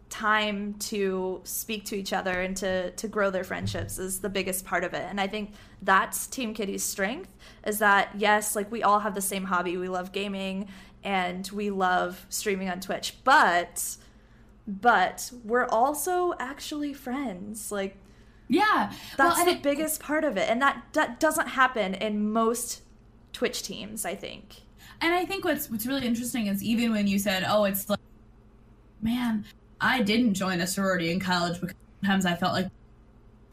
[0.09, 4.65] time to speak to each other and to to grow their friendships is the biggest
[4.65, 5.05] part of it.
[5.07, 7.31] And i think that's team kitty's strength
[7.65, 9.77] is that yes like we all have the same hobby.
[9.77, 10.67] We love gaming
[11.03, 13.97] and we love streaming on twitch but
[14.67, 17.71] but we're also actually friends.
[17.71, 17.95] Like
[18.47, 18.91] yeah.
[19.15, 20.49] That's well, the it, biggest part of it.
[20.49, 22.81] And that that doesn't happen in most
[23.33, 24.61] twitch teams i think
[25.01, 27.99] and I think what's what's really interesting is even when you said, "Oh, it's like,
[29.01, 29.45] man,
[29.79, 32.67] I didn't join a sorority in college because sometimes I felt like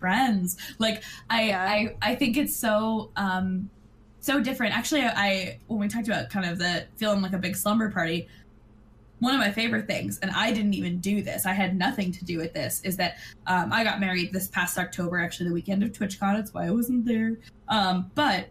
[0.01, 1.63] friends." Like I yeah.
[1.63, 3.71] I I think it's so um
[4.21, 4.77] so different.
[4.77, 8.29] Actually, I when we talked about kind of the feeling like a big slumber party,
[9.21, 12.25] one of my favorite things, and I didn't even do this, I had nothing to
[12.25, 15.83] do with this, is that um, I got married this past October, actually, the weekend
[15.83, 16.35] of TwitchCon.
[16.35, 17.39] That's why I wasn't there.
[17.69, 18.49] Um, but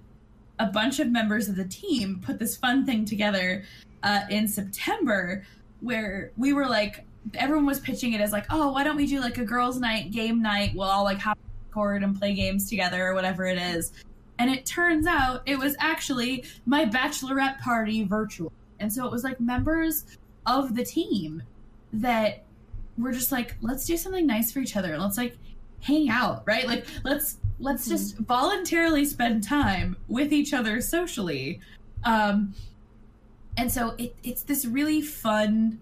[0.59, 3.63] a bunch of members of the team put this fun thing together
[4.03, 5.45] uh, in September
[5.81, 9.19] where we were like, everyone was pitching it as like, oh, why don't we do
[9.19, 10.71] like a girls' night, game night?
[10.75, 11.37] We'll all like hop
[11.69, 13.91] record and play games together or whatever it is.
[14.37, 18.51] And it turns out it was actually my bachelorette party virtual.
[18.79, 20.05] And so it was like members
[20.45, 21.43] of the team
[21.93, 22.43] that
[22.97, 24.97] were just like, let's do something nice for each other.
[24.97, 25.37] Let's like
[25.81, 26.67] hang out, right?
[26.67, 31.59] Like let's let's just voluntarily spend time with each other socially.
[32.03, 32.53] Um
[33.57, 35.79] and so it, it's this really fun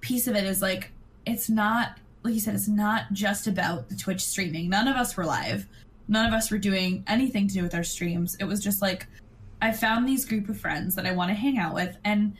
[0.00, 0.92] piece of it is like
[1.24, 4.68] it's not like you said it's not just about the twitch streaming.
[4.68, 5.66] None of us were live.
[6.08, 8.36] None of us were doing anything to do with our streams.
[8.38, 9.06] It was just like
[9.62, 12.36] i found these group of friends that i want to hang out with and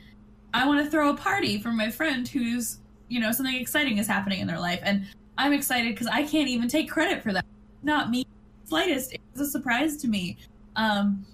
[0.53, 4.07] i want to throw a party for my friend who's you know something exciting is
[4.07, 4.81] happening in their life.
[4.83, 5.07] And
[5.39, 7.45] i'm excited because i can't even take credit for that.
[7.83, 8.27] Not me
[8.67, 9.13] slightest.
[9.13, 10.37] It was a surprise to me.
[10.77, 11.25] Um,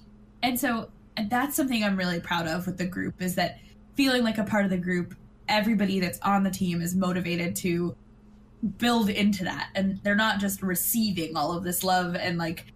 [0.43, 0.91] and so
[1.28, 3.59] that's something I'm really proud of with the group is that
[3.95, 5.14] feeling like a part of the group,
[5.49, 7.95] everybody that's on the team is motivated to
[8.78, 9.70] build into that.
[9.74, 12.72] And they're not just receiving all of this love and like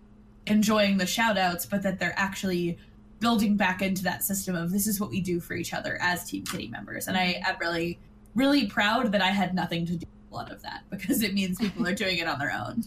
[0.46, 2.78] enjoying the shout outs, but that they're actually
[3.20, 6.24] building back into that system of this is what we do for each other as
[6.24, 7.08] Team Kitty members.
[7.08, 7.98] And I am really,
[8.34, 11.34] really proud that I had nothing to do with a lot of that because it
[11.34, 12.84] means people are doing it on their own.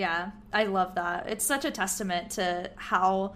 [0.00, 1.28] Yeah, I love that.
[1.28, 3.34] It's such a testament to how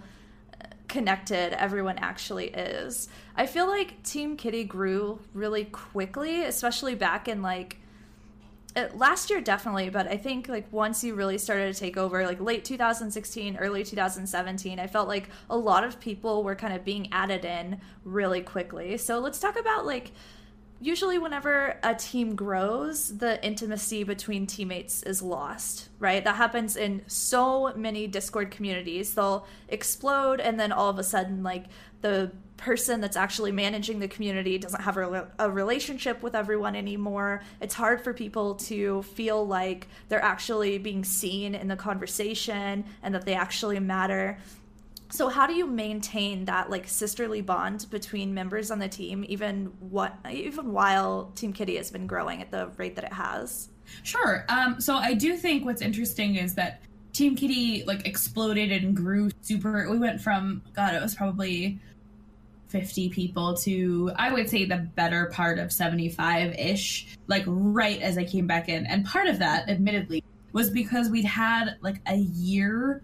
[0.88, 3.10] connected everyone actually is.
[3.36, 7.76] I feel like Team Kitty grew really quickly, especially back in like
[8.74, 12.24] it, last year definitely, but I think like once you really started to take over,
[12.24, 16.82] like late 2016, early 2017, I felt like a lot of people were kind of
[16.82, 18.96] being added in really quickly.
[18.96, 20.12] So let's talk about like
[20.80, 26.22] usually whenever a team grows, the intimacy between teammates is lost, right?
[26.22, 29.14] That happens in so many Discord communities.
[29.14, 31.66] They'll explode and then all of a sudden like
[32.02, 37.42] the person that's actually managing the community doesn't have a, a, relationship with everyone anymore.
[37.60, 43.14] It's hard for people to feel like they're actually being seen in the conversation and
[43.14, 44.38] that they actually matter.
[45.14, 49.66] So how do you maintain that like sisterly bond between members on the team even
[49.78, 53.68] what even while Team Kitty has been growing at the rate that it has?
[54.02, 54.44] Sure.
[54.48, 59.30] Um, so I do think what's interesting is that Team Kitty like exploded and grew
[59.40, 59.88] super.
[59.88, 61.78] We went from God, it was probably
[62.70, 68.18] 50 people to I would say the better part of 75 ish, like right as
[68.18, 68.84] I came back in.
[68.86, 73.00] And part of that, admittedly, was because we'd had like a year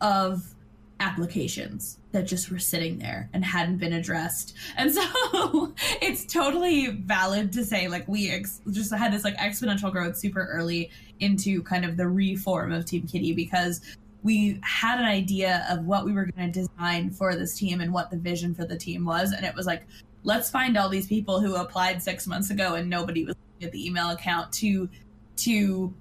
[0.00, 0.54] of
[1.00, 4.54] applications that just were sitting there and hadn't been addressed.
[4.76, 5.72] And so
[6.02, 10.48] it's totally valid to say like we ex- just had this like exponential growth super
[10.52, 13.80] early into kind of the reform of Team Kitty because
[14.22, 17.92] we had an idea of what we were going to design for this team and
[17.92, 19.86] what the vision for the team was and it was like
[20.24, 23.86] let's find all these people who applied 6 months ago and nobody was at the
[23.86, 24.90] email account to
[25.36, 25.94] to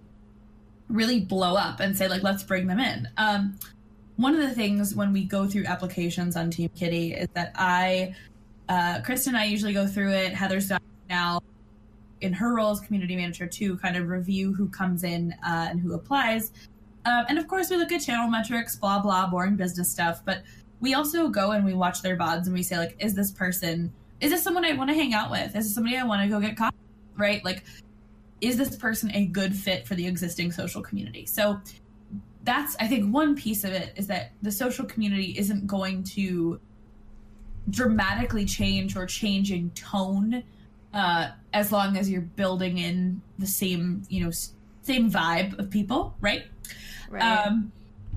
[0.90, 3.58] really blow up and say like let's bring them in um,
[4.20, 8.14] one of the things when we go through applications on team kitty is that i
[8.68, 11.40] uh, kristen and i usually go through it heather's done now
[12.22, 15.80] in her role as community manager to kind of review who comes in uh, and
[15.80, 16.52] who applies
[17.06, 20.22] um, and of course, we look at channel metrics, blah, blah, boring business stuff.
[20.26, 20.44] But
[20.80, 23.92] we also go and we watch their VODs and we say, like, is this person,
[24.22, 25.56] is this someone I want to hang out with?
[25.56, 26.76] Is this somebody I want to go get coffee?
[27.18, 27.44] Right?
[27.44, 27.64] Like,
[28.42, 31.26] is this person a good fit for the existing social community?
[31.26, 31.60] So
[32.44, 36.60] that's, I think, one piece of it is that the social community isn't going to
[37.70, 40.44] dramatically change or change in tone
[40.94, 44.32] uh, as long as you're building in the same, you know,
[44.82, 46.46] same vibe of people, right?
[47.10, 47.22] Right.
[47.22, 47.72] Um,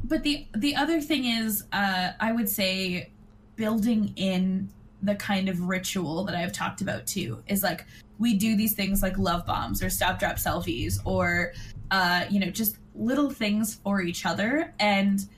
[0.05, 3.11] but the the other thing is, uh, I would say,
[3.57, 4.69] building in
[5.03, 7.85] the kind of ritual that I've talked about too is like
[8.19, 11.53] we do these things like love bombs or stop drop selfies or
[11.91, 15.29] uh, you know just little things for each other and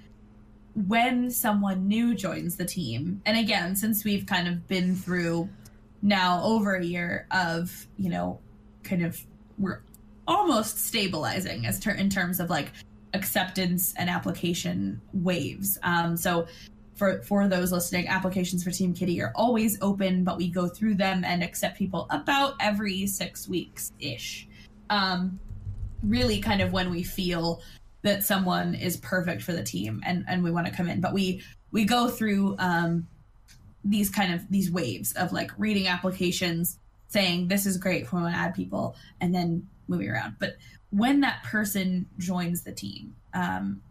[0.75, 5.49] when someone new joins the team and again since we've kind of been through
[6.03, 8.41] now over a year of you know
[8.83, 9.25] kind of
[9.59, 9.81] we're
[10.27, 12.73] almost stabilizing as ter- in terms of like
[13.15, 15.79] acceptance and application waves.
[15.83, 16.47] Um, so
[16.97, 20.95] for for those listening, applications for Team Kitty are always open, but we go through
[20.95, 24.49] them and accept people about every six weeks ish.
[24.91, 25.41] Um,
[26.05, 27.63] really, kind of when we feel
[28.03, 31.13] that someone is perfect for the team and and we want to come in, but
[31.13, 31.43] we
[31.73, 33.07] we go through um,
[33.85, 36.79] these kind of these waves of like reading applications,
[37.09, 40.37] saying this is great for when we want to add people, and then moving around.
[40.39, 40.57] But
[40.91, 43.83] when that person joins the team, um,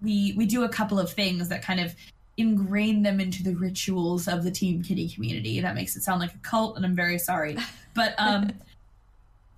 [0.00, 1.94] we we do a couple of things that kind of
[2.38, 5.60] ingrain them into the rituals of the Team Kitty community.
[5.60, 7.56] That makes it sound like a cult, and I'm very sorry.
[7.94, 8.52] But um,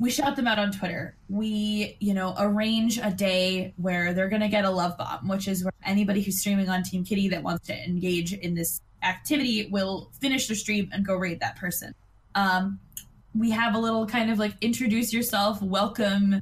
[0.01, 1.15] we shout them out on Twitter.
[1.29, 5.47] We, you know, arrange a day where they're going to get a love bomb, which
[5.47, 9.69] is where anybody who's streaming on Team Kitty that wants to engage in this activity
[9.71, 11.95] will finish their stream and go raid that person.
[12.35, 12.81] Um,
[13.35, 16.41] we have a little kind of like introduce yourself, welcome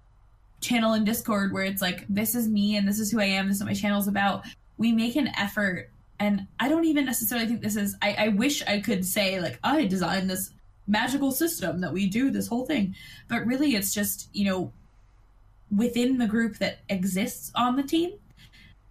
[0.61, 3.48] channel in Discord where it's like, this is me and this is who I am,
[3.48, 4.44] this is what my channel's about.
[4.76, 5.90] We make an effort.
[6.20, 9.59] And I don't even necessarily think this is, I, I wish I could say, like,
[9.64, 10.52] I designed this
[10.89, 12.95] magical system that we do this whole thing.
[13.28, 14.72] But really, it's just, you know,
[15.74, 18.12] within the group that exists on the team,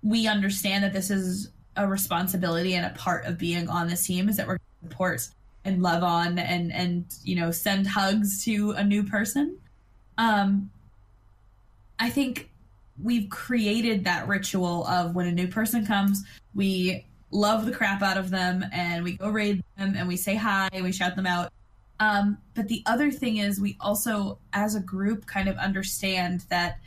[0.03, 4.29] we understand that this is a responsibility and a part of being on this team
[4.29, 5.27] is that we're support
[5.65, 9.57] and love on and and you know send hugs to a new person
[10.17, 10.69] um
[11.99, 12.49] I think
[13.01, 16.23] we've created that ritual of when a new person comes,
[16.55, 20.35] we love the crap out of them and we go raid them and we say
[20.35, 21.51] hi and we shout them out.
[21.99, 26.79] Um, but the other thing is, we also, as a group, kind of understand that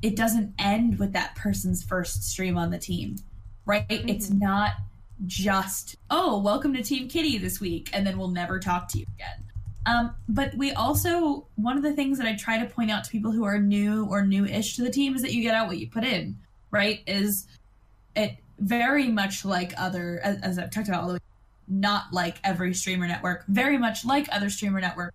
[0.00, 3.16] it doesn't end with that person's first stream on the team,
[3.66, 3.88] right?
[3.88, 4.08] Mm-hmm.
[4.08, 4.72] It's not
[5.26, 9.06] just, oh, welcome to Team Kitty this week, and then we'll never talk to you
[9.14, 9.44] again.
[9.86, 13.10] Um, but we also one of the things that I try to point out to
[13.10, 15.78] people who are new or new-ish to the team is that you get out what
[15.78, 16.38] you put in.
[16.70, 17.00] Right?
[17.06, 17.46] Is
[18.14, 21.20] it very much like other, as, as I've talked about all the way,
[21.68, 25.14] not like every streamer network, very much like other streamer network.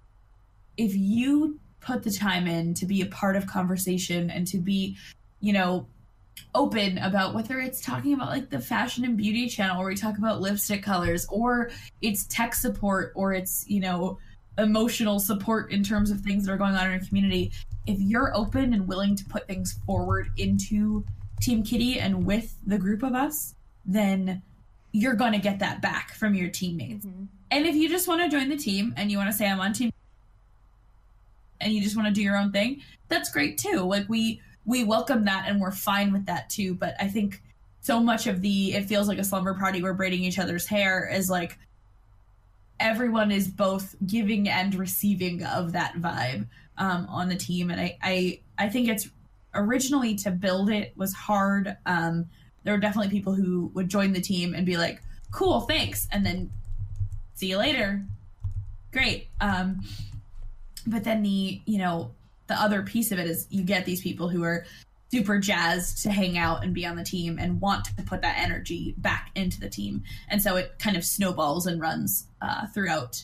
[0.77, 4.97] If you put the time in to be a part of conversation and to be,
[5.39, 5.87] you know,
[6.55, 10.17] open about whether it's talking about like the fashion and beauty channel where we talk
[10.17, 11.69] about lipstick colors or
[12.01, 14.17] it's tech support or it's, you know,
[14.57, 17.51] emotional support in terms of things that are going on in our community.
[17.85, 21.03] If you're open and willing to put things forward into
[21.41, 24.41] Team Kitty and with the group of us, then
[24.93, 27.05] you're going to get that back from your teammates.
[27.05, 27.25] Mm-hmm.
[27.51, 29.59] And if you just want to join the team and you want to say I'm
[29.59, 29.91] on team
[31.59, 33.79] and you just want to do your own thing, that's great too.
[33.79, 37.41] Like we we welcome that and we're fine with that too, but I think
[37.81, 41.09] so much of the it feels like a slumber party we're braiding each other's hair
[41.11, 41.59] is like
[42.79, 47.97] everyone is both giving and receiving of that vibe um, on the team and I,
[48.01, 49.09] I i think it's
[49.53, 52.25] originally to build it was hard um,
[52.63, 55.01] there were definitely people who would join the team and be like
[55.31, 56.51] cool thanks and then
[57.35, 58.03] see you later.
[58.91, 59.81] Great um,
[60.85, 62.11] but then the you know
[62.47, 64.65] the other piece of it is you get these people who are
[65.11, 68.35] super jazzed to hang out and be on the team and want to put that
[68.39, 70.01] energy back into the team.
[70.27, 73.23] And so it kind of snowballs and runs uh, throughout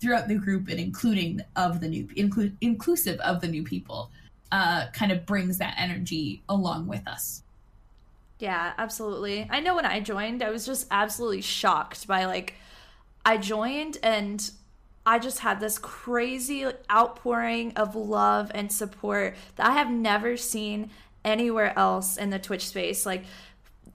[0.00, 4.10] throughout the group and including of the new include inclusive of the new people
[4.52, 7.42] uh, kind of brings that energy along with us
[8.40, 9.46] yeah absolutely.
[9.50, 12.54] I know when i joined i was just absolutely shocked by like
[13.24, 14.50] i joined and
[15.06, 20.90] I just had this crazy outpouring of love and support that I have never seen
[21.24, 23.06] anywhere else in the Twitch space.
[23.06, 23.24] Like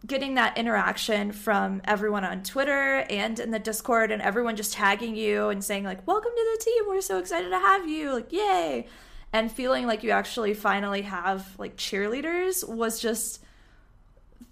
[0.06, 5.16] getting that interaction from everyone on Twitter and in the Discord and everyone just tagging
[5.16, 6.84] you and saying like welcome to the team.
[6.88, 8.12] We're so excited to have you.
[8.12, 8.88] Like yay!
[9.32, 13.44] And feeling like you actually finally have like cheerleaders was just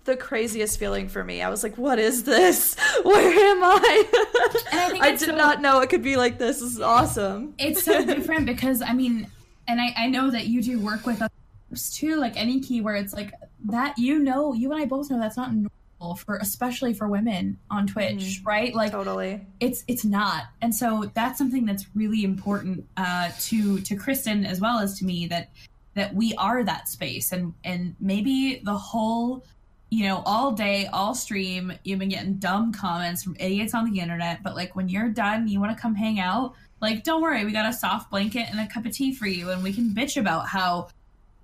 [0.06, 1.42] the craziest feeling for me.
[1.42, 2.76] I was like, what is this?
[3.04, 4.04] Where am I?
[4.72, 6.60] I, I, did so, not know it could be like this.
[6.60, 7.54] This is awesome.
[7.58, 9.28] It's so different because I mean,
[9.68, 13.14] and I, I know that you do work with others too, like AnyKey where it's
[13.14, 13.32] like
[13.66, 17.58] that you know, you and I both know that's not normal for especially for women
[17.72, 18.76] on Twitch, mm, right?
[18.76, 19.46] Like totally.
[19.62, 20.44] It's it's not.
[20.62, 25.06] And so that's something that's really important uh to to Kristen as well as to
[25.06, 25.50] me that
[25.96, 29.46] that we are that space and and maybe the whole
[29.94, 34.00] you know, all day, all stream, you've been getting dumb comments from idiots on the
[34.00, 37.46] internet, but like when you're done, you want to come hang out, like don't worry,
[37.46, 39.92] we got a soft blanket and a cup of tea for you and we can
[39.92, 40.88] bitch about how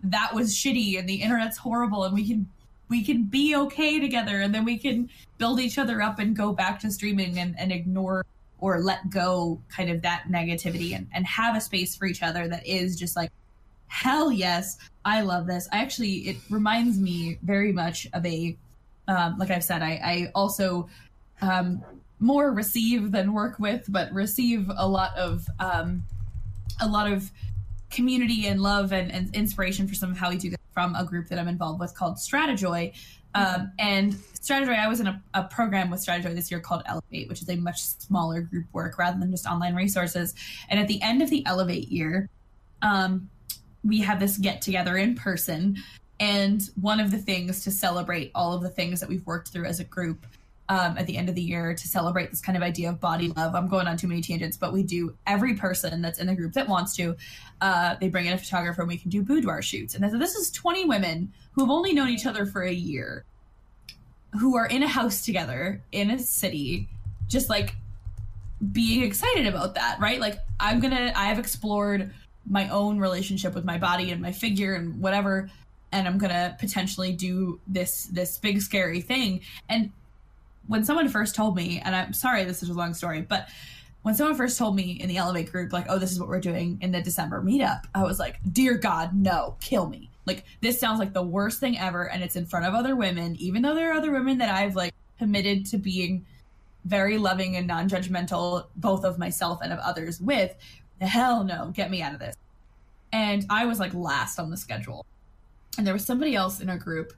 [0.04, 2.50] that was shitty and the internet's horrible and we can
[2.88, 6.52] we can be okay together and then we can build each other up and go
[6.52, 8.26] back to streaming and, and ignore
[8.58, 12.48] or let go kind of that negativity and, and have a space for each other
[12.48, 13.32] that is just like
[13.90, 18.58] hell yes i love this i actually it reminds me very much of a
[19.08, 20.88] um, like i've said i, I also
[21.42, 21.84] um,
[22.20, 26.04] more receive than work with but receive a lot of um,
[26.82, 27.32] a lot of
[27.90, 31.04] community and love and, and inspiration for some of how we do this from a
[31.04, 32.94] group that I'm involved with called Stratejoy.
[33.36, 37.30] Um, and Stratejoy, I was in a, a, program with Stratejoy this year called Elevate,
[37.30, 40.34] which is a much smaller group work rather than just online resources.
[40.70, 42.30] And at the end of the Elevate year,
[42.82, 43.30] um,
[43.84, 45.78] we have this get together in person.
[46.20, 49.66] And one of the things to celebrate all of the things that we've worked through
[49.66, 50.26] as a group
[50.70, 53.30] um, at the end of the year to celebrate this kind of idea of body
[53.30, 53.56] love.
[53.56, 56.54] I'm going on too many tangents, but we do every person that's in the group
[56.54, 57.16] that wants to.
[57.60, 59.96] Uh, they bring in a photographer and we can do boudoir shoots.
[59.96, 63.26] And this is 20 women who have only known each other for a year,
[64.40, 66.88] who are in a house together in a city,
[67.28, 67.76] just like
[68.72, 70.20] being excited about that, right?
[70.20, 72.14] Like I'm gonna, I've explored
[72.46, 75.50] my own relationship with my body and my figure and whatever
[75.92, 79.92] and i'm gonna potentially do this this big scary thing and
[80.70, 83.50] when someone first told me, and I'm sorry this is a long story, but
[84.04, 86.40] when someone first told me in the Elevate group, like, oh, this is what we're
[86.40, 90.12] doing in the December meetup, I was like, dear God, no, kill me.
[90.28, 92.08] Like, this sounds like the worst thing ever.
[92.08, 94.76] And it's in front of other women, even though there are other women that I've
[94.76, 96.24] like committed to being
[96.86, 100.56] very loving and non judgmental, both of myself and of others with.
[101.02, 102.36] Hell no, get me out of this.
[103.12, 105.06] And I was like last on the schedule.
[105.78, 107.14] And there was somebody else in our group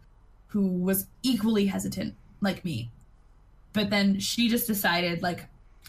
[0.48, 2.92] who was equally hesitant, like me,
[3.74, 5.46] but then she just decided, like,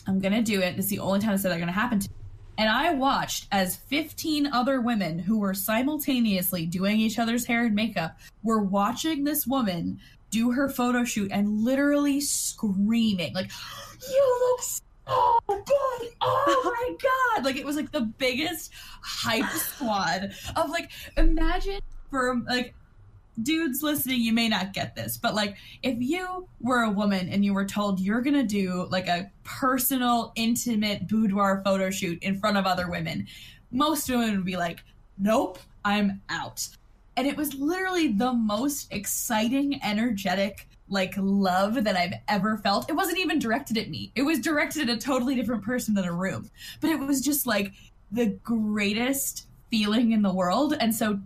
[0.07, 0.79] I'm going to do it.
[0.79, 2.15] It's the only time this is going to happen to me.
[2.59, 7.75] And I watched as 15 other women who were simultaneously doing each other's hair and
[7.75, 9.99] makeup were watching this woman
[10.31, 13.51] do her photo shoot and literally screaming, like,
[14.09, 14.63] You look
[15.15, 16.09] Oh, so good.
[16.21, 16.97] Oh my
[17.35, 17.45] God.
[17.45, 22.75] Like, it was like the biggest hype squad of like, imagine for like
[23.43, 27.45] dudes listening, you may not get this, but like if you were a woman and
[27.45, 32.57] you were told you're gonna do like a personal, intimate boudoir photo shoot in front
[32.57, 33.27] of other women,
[33.71, 34.81] most women would be like,
[35.19, 36.67] Nope, I'm out.
[37.17, 42.91] And it was literally the most exciting, energetic, like love that I've ever felt.
[42.91, 44.13] It wasn't even directed at me.
[44.15, 46.51] It was directed at a totally different person in a room.
[46.81, 47.73] But it was just like
[48.11, 50.75] the greatest feeling in the world.
[50.79, 51.19] And so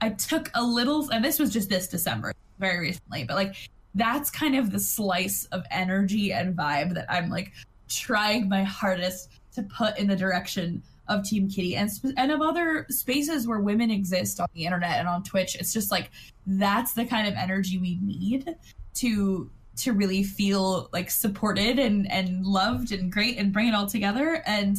[0.00, 3.54] I took a little, and this was just this December, very recently, but like
[3.94, 7.52] that's kind of the slice of energy and vibe that I'm like
[7.88, 12.86] trying my hardest to put in the direction of Team Kitty and and of other
[12.88, 15.56] spaces where women exist on the internet and on Twitch.
[15.56, 16.10] It's just like
[16.46, 18.54] that's the kind of energy we need
[18.94, 23.86] to to really feel like supported and and loved and great and bring it all
[23.86, 24.78] together and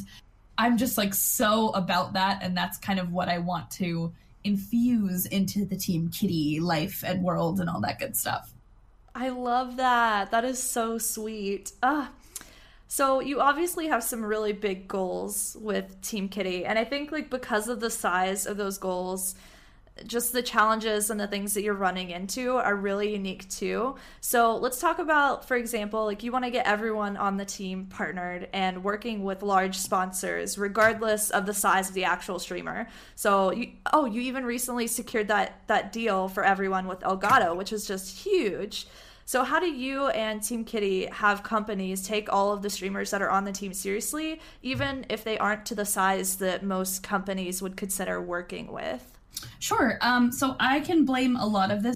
[0.58, 5.26] I'm just like so about that and that's kind of what I want to infuse
[5.26, 8.54] into the Team Kitty life and world and all that good stuff.
[9.14, 10.32] I love that.
[10.32, 11.72] That is so sweet.
[11.84, 12.12] Ah,
[12.88, 17.30] so you obviously have some really big goals with Team Kitty, and I think like
[17.30, 19.36] because of the size of those goals,
[20.08, 23.96] just the challenges and the things that you're running into are really unique too.
[24.20, 27.86] So let's talk about, for example, like you want to get everyone on the team
[27.86, 32.88] partnered and working with large sponsors, regardless of the size of the actual streamer.
[33.16, 37.74] So you, oh, you even recently secured that that deal for everyone with Elgato, which
[37.74, 38.88] is just huge.
[39.26, 43.22] So, how do you and Team Kitty have companies take all of the streamers that
[43.22, 47.62] are on the team seriously, even if they aren't to the size that most companies
[47.62, 49.11] would consider working with?
[49.60, 49.98] Sure.
[50.02, 51.96] Um, so, I can blame a lot of this.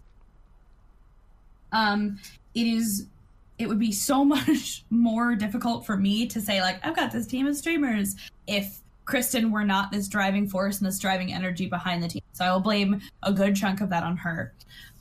[1.71, 2.19] Um,
[2.53, 3.07] it is.
[3.57, 7.25] It would be so much more difficult for me to say, like, I've got this
[7.27, 8.15] team of streamers
[8.47, 12.21] if Kristen were not this driving force and this driving energy behind the team.
[12.33, 14.53] So I will blame a good chunk of that on her.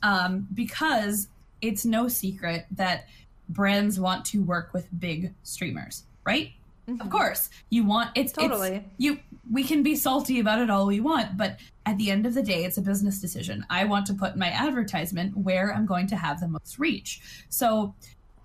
[0.03, 1.29] Um, because
[1.63, 3.07] it's no secret that
[3.49, 6.53] brands want to work with big streamers, right?
[6.89, 7.01] Mm-hmm.
[7.01, 9.19] Of course, you want it's totally it's, you.
[9.51, 12.43] We can be salty about it all we want, but at the end of the
[12.43, 13.65] day, it's a business decision.
[13.71, 17.21] I want to put my advertisement where I'm going to have the most reach.
[17.49, 17.95] So,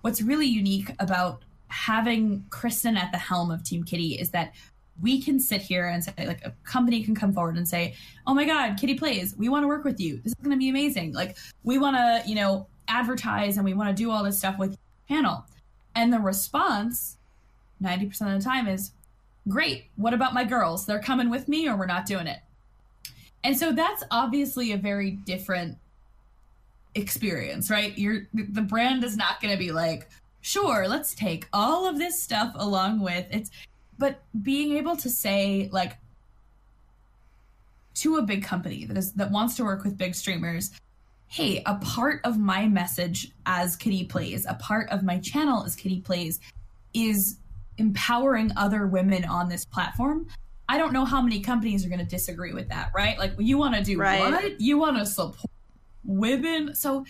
[0.02, 4.54] what's really unique about having Kristen at the helm of Team Kitty is that
[5.00, 7.94] we can sit here and say like a company can come forward and say
[8.26, 10.58] oh my god kitty plays we want to work with you this is going to
[10.58, 14.22] be amazing like we want to you know advertise and we want to do all
[14.22, 14.76] this stuff with
[15.10, 15.44] panel.
[15.94, 17.16] And the response
[17.82, 18.92] 90% of the time is
[19.50, 19.86] great.
[19.96, 20.86] What about my girls?
[20.86, 22.38] They're coming with me or we're not doing it.
[23.44, 25.78] And so that's obviously a very different
[26.94, 27.96] experience, right?
[27.96, 30.08] You're the brand is not going to be like,
[30.40, 33.50] "Sure, let's take all of this stuff along with it's
[33.98, 35.98] but being able to say like
[37.94, 40.70] to a big company that is that wants to work with big streamers
[41.30, 45.76] hey, a part of my message as Kitty Plays, a part of my channel as
[45.76, 46.40] Kitty Plays,
[46.92, 47.36] is
[47.78, 50.26] empowering other women on this platform.
[50.68, 53.18] I don't know how many companies are going to disagree with that, right?
[53.18, 54.20] Like, you want to do right.
[54.20, 54.60] what?
[54.60, 55.50] You want to support
[56.04, 56.74] women?
[56.74, 57.04] So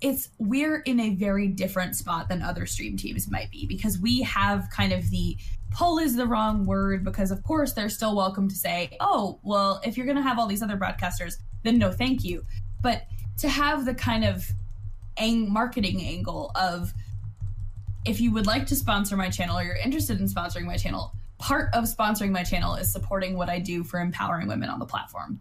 [0.00, 4.20] it's we're in a very different spot than other stream teams might be because we
[4.22, 5.36] have kind of the
[5.70, 9.80] pull is the wrong word because of course they're still welcome to say oh well
[9.84, 12.44] if you're going to have all these other broadcasters then no thank you
[12.82, 13.06] but
[13.38, 14.46] to have the kind of
[15.16, 16.92] ang- marketing angle of
[18.06, 21.12] if you would like to sponsor my channel or you're interested in sponsoring my channel
[21.38, 24.86] part of sponsoring my channel is supporting what i do for empowering women on the
[24.86, 25.38] platform.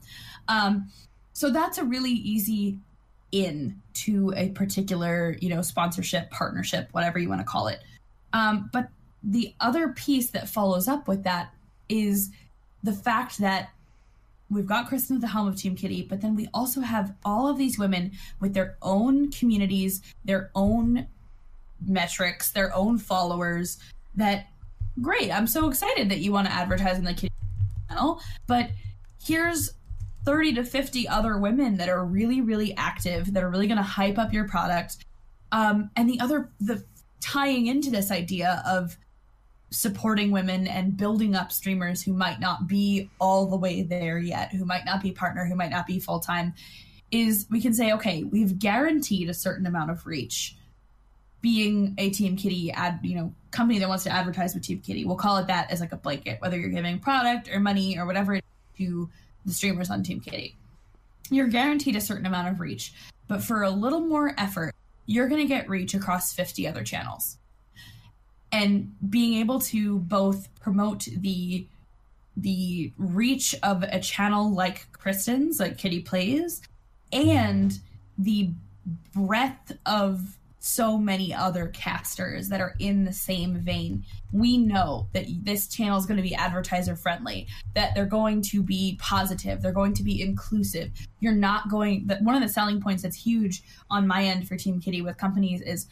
[0.47, 0.89] Um,
[1.33, 2.79] so that's a really easy
[3.31, 7.81] in to a particular you know sponsorship partnership whatever you want to call it.
[8.33, 8.89] Um, but
[9.23, 11.53] the other piece that follows up with that
[11.89, 12.31] is
[12.83, 13.69] the fact that
[14.49, 17.47] we've got Kristen at the helm of Team Kitty, but then we also have all
[17.47, 21.07] of these women with their own communities, their own
[21.85, 23.77] metrics, their own followers.
[24.15, 24.47] That
[25.01, 25.31] great.
[25.31, 27.29] I'm so excited that you want to advertise in the
[27.89, 28.69] channel, but
[29.23, 29.71] here's
[30.25, 33.83] 30 to 50 other women that are really, really active, that are really going to
[33.83, 35.05] hype up your product.
[35.51, 36.83] Um, and the other, the
[37.21, 38.97] tying into this idea of
[39.71, 44.51] supporting women and building up streamers who might not be all the way there yet,
[44.51, 46.53] who might not be partner, who might not be full time,
[47.11, 50.55] is we can say, okay, we've guaranteed a certain amount of reach.
[51.45, 55.05] Being a Team Kitty ad, you know, company that wants to advertise with Team Kitty,
[55.05, 58.07] we'll call it that as like a blanket, whether you're giving product or money or
[58.07, 58.39] whatever
[58.79, 59.09] to
[59.45, 60.57] the streamers on Team Kitty.
[61.29, 62.93] You're guaranteed a certain amount of reach,
[63.27, 64.73] but for a little more effort,
[65.05, 67.37] you're going to get reach across 50 other channels
[68.51, 71.67] and being able to both promote the
[72.37, 76.61] the reach of a channel like Kristen's, like Kitty Plays,
[77.13, 77.79] and
[78.17, 78.49] the
[79.13, 84.03] breadth of so many other casters that are in the same vein.
[84.31, 87.45] We know that this channel is going to be advertiser friendly,
[87.75, 90.89] that they're going to be positive, they're going to be inclusive.
[91.19, 93.61] You're not going that one of the selling points that's huge
[93.91, 95.85] on my end for Team Kitty with companies is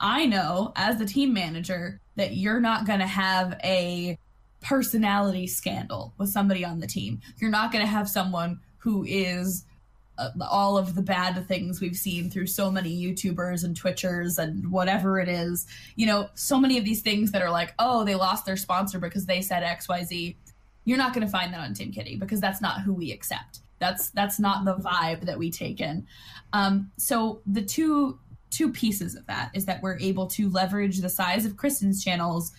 [0.00, 4.18] I know as the team manager that you're not going to have a
[4.62, 7.20] personality scandal with somebody on the team.
[7.36, 9.66] You're not going to have someone who is
[10.48, 15.18] all of the bad things we've seen through so many YouTubers and Twitchers and whatever
[15.20, 15.66] it is.
[15.96, 18.98] You know, so many of these things that are like, oh, they lost their sponsor
[18.98, 20.36] because they said XYZ.
[20.84, 23.60] You're not going to find that on Team Kitty because that's not who we accept.
[23.78, 26.06] That's that's not the vibe that we take in.
[26.52, 28.18] Um, so the two
[28.50, 32.52] two pieces of that is that we're able to leverage the size of Kristen's channels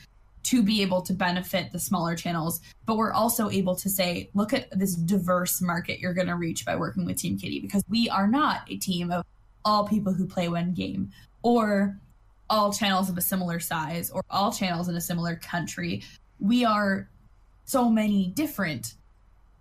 [0.50, 2.60] to be able to benefit the smaller channels.
[2.88, 6.66] But we're also able to say, look at this diverse market you're going to reach
[6.66, 9.24] by working with Team Kitty because we are not a team of
[9.64, 11.12] all people who play one game
[11.44, 12.00] or
[12.50, 16.02] all channels of a similar size or all channels in a similar country.
[16.40, 17.08] We are
[17.66, 18.96] so many different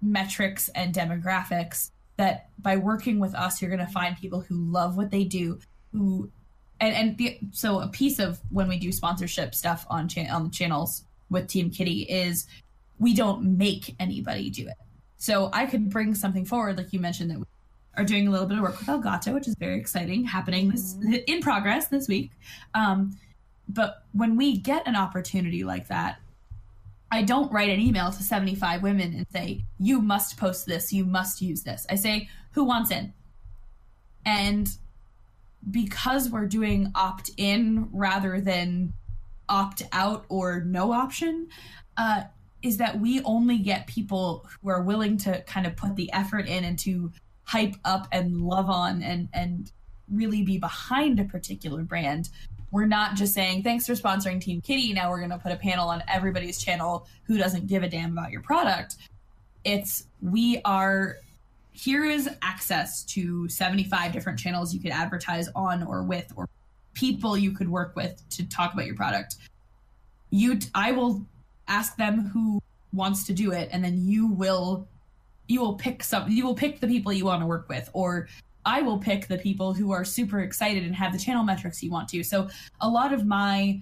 [0.00, 4.96] metrics and demographics that by working with us, you're going to find people who love
[4.96, 5.58] what they do,
[5.92, 6.30] who
[6.80, 10.44] and and the, so a piece of when we do sponsorship stuff on cha- on
[10.44, 12.46] the channels with Team Kitty is
[12.98, 14.76] we don't make anybody do it.
[15.18, 17.44] So I could bring something forward, like you mentioned that we
[17.96, 20.96] are doing a little bit of work with Elgato, which is very exciting, happening this
[21.26, 22.30] in progress this week.
[22.74, 23.16] Um,
[23.68, 26.20] but when we get an opportunity like that,
[27.10, 31.04] I don't write an email to 75 women and say, you must post this, you
[31.04, 31.86] must use this.
[31.90, 33.12] I say, who wants in?
[34.24, 34.70] And
[35.70, 38.92] because we're doing opt in rather than
[39.48, 41.48] opt out or no option,
[41.96, 42.22] uh,
[42.62, 46.46] is that we only get people who are willing to kind of put the effort
[46.46, 47.12] in and to
[47.44, 49.72] hype up and love on and and
[50.10, 52.30] really be behind a particular brand.
[52.70, 54.92] We're not just saying thanks for sponsoring Team Kitty.
[54.92, 58.12] Now we're going to put a panel on everybody's channel who doesn't give a damn
[58.12, 58.96] about your product.
[59.64, 61.16] It's we are
[61.78, 66.48] here is access to 75 different channels you could advertise on or with or
[66.92, 69.36] people you could work with to talk about your product.
[70.30, 71.24] You i will
[71.68, 72.60] ask them who
[72.92, 74.88] wants to do it and then you will
[75.46, 78.28] you will pick some you will pick the people you want to work with or
[78.66, 81.90] i will pick the people who are super excited and have the channel metrics you
[81.90, 82.24] want to.
[82.24, 82.48] So
[82.80, 83.80] a lot of my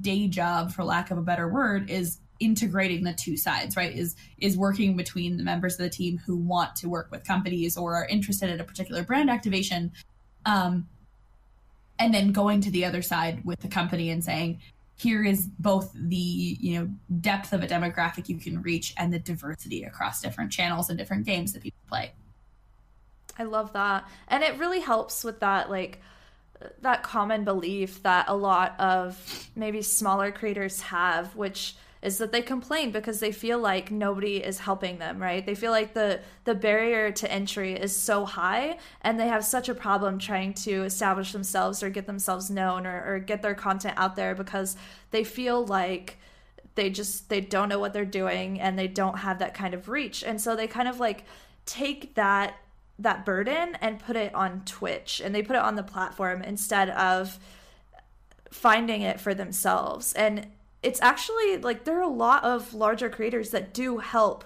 [0.00, 4.16] day job for lack of a better word is integrating the two sides right is
[4.38, 7.94] is working between the members of the team who want to work with companies or
[7.94, 9.92] are interested in a particular brand activation
[10.44, 10.88] um,
[11.98, 14.60] and then going to the other side with the company and saying
[14.96, 16.88] here is both the you know
[17.20, 21.24] depth of a demographic you can reach and the diversity across different channels and different
[21.24, 22.12] games that people play.
[23.38, 24.08] I love that.
[24.28, 26.00] And it really helps with that like
[26.80, 32.42] that common belief that a lot of maybe smaller creators have which is that they
[32.42, 35.46] complain because they feel like nobody is helping them right?
[35.46, 39.68] They feel like the the barrier to entry is so high and they have such
[39.68, 43.94] a problem trying to establish themselves or get themselves known or, or get their content
[43.96, 44.76] out there because
[45.12, 46.18] they feel like
[46.74, 49.88] they just they don't know what they're doing and they don't have that kind of
[49.88, 50.22] reach.
[50.24, 51.24] And so they kind of like
[51.66, 52.56] take that
[52.98, 56.90] that burden and put it on twitch and they put it on the platform instead
[56.90, 57.38] of
[58.50, 60.12] finding it for themselves.
[60.12, 60.46] And
[60.82, 64.44] it's actually like there are a lot of larger creators that do help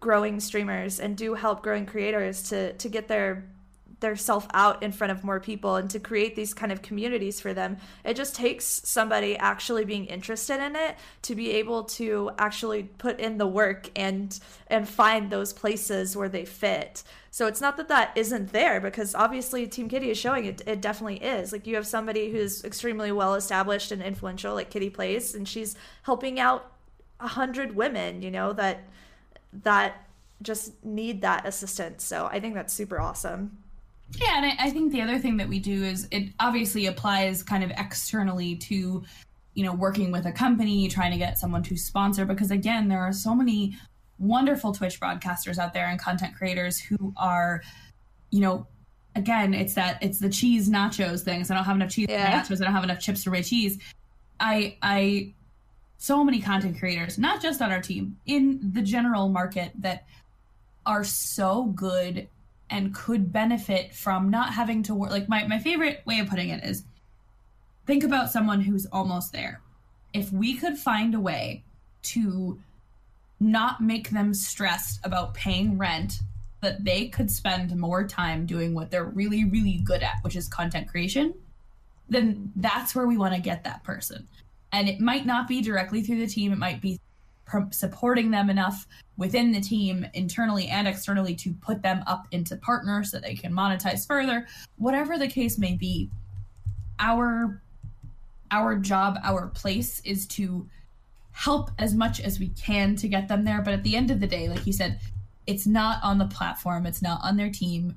[0.00, 3.44] growing streamers and do help growing creators to to get their
[4.00, 7.40] their self out in front of more people and to create these kind of communities
[7.40, 7.78] for them.
[8.04, 13.20] It just takes somebody actually being interested in it to be able to actually put
[13.20, 14.38] in the work and
[14.68, 17.02] and find those places where they fit.
[17.30, 20.62] So it's not that that isn't there because obviously Team Kitty is showing it.
[20.66, 21.52] It definitely is.
[21.52, 25.74] Like you have somebody who's extremely well established and influential, like Kitty Plays, and she's
[26.02, 26.70] helping out
[27.18, 28.20] a hundred women.
[28.20, 28.84] You know that
[29.64, 30.06] that
[30.42, 32.04] just need that assistance.
[32.04, 33.58] So I think that's super awesome.
[34.10, 37.42] Yeah, and I, I think the other thing that we do is it obviously applies
[37.42, 39.04] kind of externally to
[39.54, 43.00] you know working with a company trying to get someone to sponsor because again there
[43.00, 43.76] are so many
[44.18, 47.62] wonderful Twitch broadcasters out there and content creators who are,
[48.30, 48.66] you know,
[49.14, 51.50] again, it's that it's the cheese nachos things.
[51.50, 52.40] I don't have enough cheese yeah.
[52.40, 52.60] nachos.
[52.60, 53.78] I don't have enough chips for my cheese.
[54.40, 55.34] I I
[55.98, 60.04] so many content creators, not just on our team, in the general market that
[60.84, 62.28] are so good
[62.70, 65.10] and could benefit from not having to work.
[65.10, 66.84] Like my, my favorite way of putting it is
[67.86, 69.60] think about someone who's almost there.
[70.12, 71.64] If we could find a way
[72.02, 72.58] to
[73.38, 76.14] not make them stressed about paying rent
[76.62, 80.48] that they could spend more time doing what they're really, really good at, which is
[80.48, 81.34] content creation,
[82.08, 84.26] then that's where we want to get that person.
[84.72, 86.98] And it might not be directly through the team, it might be
[87.70, 88.86] supporting them enough
[89.16, 93.52] within the team internally and externally to put them up into partners so they can
[93.52, 94.46] monetize further.
[94.76, 96.10] Whatever the case may be
[96.98, 97.62] our
[98.52, 100.68] our job our place is to
[101.32, 103.62] help as much as we can to get them there.
[103.62, 104.98] But at the end of the day like you said
[105.46, 106.86] it's not on the platform.
[106.86, 107.94] It's not on their team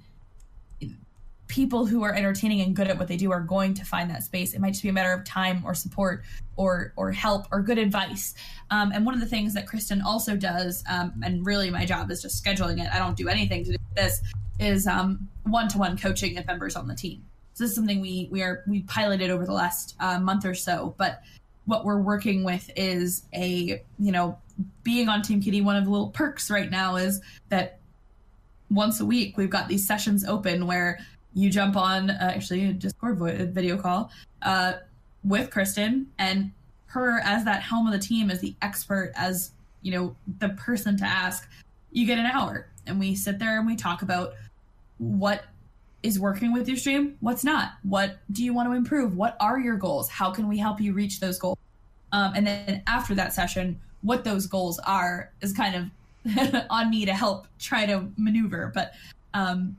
[1.50, 4.24] people who are entertaining and good at what they do are going to find that
[4.24, 4.54] space.
[4.54, 6.24] It might just be a matter of time or support
[6.56, 8.36] or or help or good advice.
[8.72, 12.10] Um, and one of the things that Kristen also does, um, and really my job
[12.12, 12.90] is just scheduling it.
[12.94, 14.22] I don't do anything to do this.
[14.60, 14.88] Is
[15.44, 17.24] one to one coaching of members on the team.
[17.54, 20.54] So this is something we we are we piloted over the last uh, month or
[20.54, 21.24] so, but
[21.66, 24.38] what we're working with is a you know
[24.84, 25.62] being on Team Kitty.
[25.62, 27.80] One of the little perks right now is that
[28.70, 31.00] once a week we've got these sessions open where
[31.40, 33.18] you jump on uh, actually a Discord
[33.54, 34.12] video call
[34.42, 34.74] uh,
[35.24, 36.52] with Kristen and
[36.88, 40.98] her as that helm of the team as the expert as you know the person
[40.98, 41.48] to ask
[41.92, 42.68] you get an hour.
[42.88, 44.34] And we sit there and we talk about
[44.98, 45.46] what
[46.02, 49.60] is working with your stream what's not what do you want to improve what are
[49.60, 51.58] your goals how can we help you reach those goals?
[52.12, 57.06] Um, and then after that session what those goals are is kind of on me
[57.06, 58.94] to help try to maneuver but
[59.34, 59.76] um,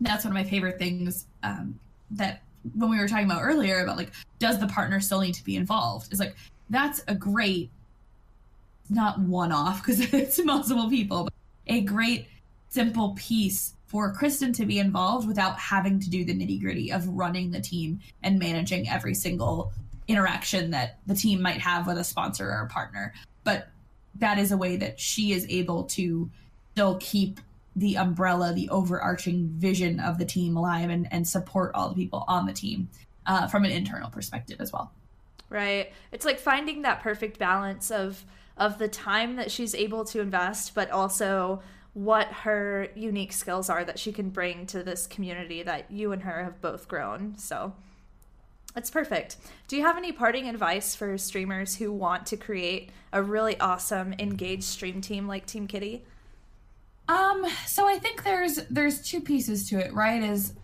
[0.00, 1.78] that's one of my favorite things um,
[2.12, 2.42] that
[2.74, 5.56] when we were talking about earlier about like does the partner still need to be
[5.56, 6.12] involved?
[6.12, 6.36] Is like
[6.68, 7.70] that's a great
[8.88, 11.32] not one off because it's multiple people but
[11.66, 12.26] a great
[12.68, 17.06] simple piece for kristen to be involved without having to do the nitty gritty of
[17.08, 19.72] running the team and managing every single
[20.10, 23.14] interaction that the team might have with a sponsor or a partner.
[23.44, 23.68] But
[24.16, 26.28] that is a way that she is able to
[26.72, 27.40] still keep
[27.76, 32.24] the umbrella, the overarching vision of the team alive and, and support all the people
[32.26, 32.88] on the team
[33.26, 34.92] uh, from an internal perspective as well.
[35.48, 35.92] Right.
[36.12, 38.24] It's like finding that perfect balance of
[38.56, 41.62] of the time that she's able to invest, but also
[41.94, 46.22] what her unique skills are that she can bring to this community that you and
[46.22, 47.36] her have both grown.
[47.38, 47.72] So
[48.76, 49.36] it's perfect.
[49.66, 54.14] Do you have any parting advice for streamers who want to create a really awesome,
[54.18, 56.04] engaged stream team like Team Kitty?
[57.10, 60.22] Um, so I think there's there's two pieces to it, right?
[60.22, 60.54] Is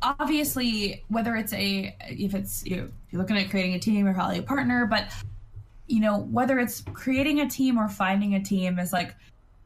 [0.00, 4.06] obviously whether it's a if it's you know, if you're looking at creating a team
[4.06, 5.08] or probably a partner, but
[5.86, 9.14] you know whether it's creating a team or finding a team is like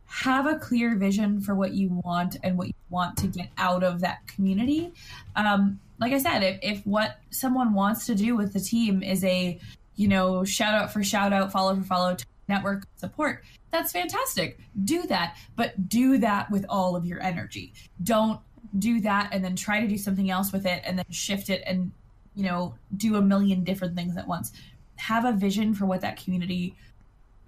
[0.07, 3.85] have a clear vision for what you want and what you want to get out
[3.85, 4.93] of that community.
[5.37, 9.23] Um, like I said, if, if what someone wants to do with the team is
[9.23, 9.61] a
[9.95, 12.17] you know shout out for shout out, follow for follow
[12.49, 14.59] network support, that's fantastic.
[14.85, 17.75] Do that, but do that with all of your energy.
[18.03, 18.41] Don't
[18.79, 21.63] do that and then try to do something else with it and then shift it
[21.67, 21.93] and,
[22.35, 24.53] you know, do a million different things at once.
[24.97, 26.75] Have a vision for what that community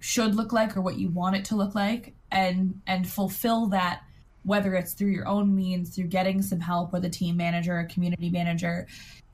[0.01, 4.01] should look like or what you want it to look like and and fulfill that
[4.43, 7.85] whether it's through your own means through getting some help with a team manager a
[7.85, 8.87] community manager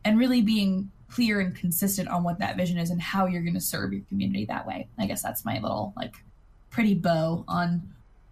[0.04, 3.54] and really being clear and consistent on what that vision is and how you're going
[3.54, 6.16] to serve your community that way i guess that's my little like
[6.70, 7.82] pretty bow on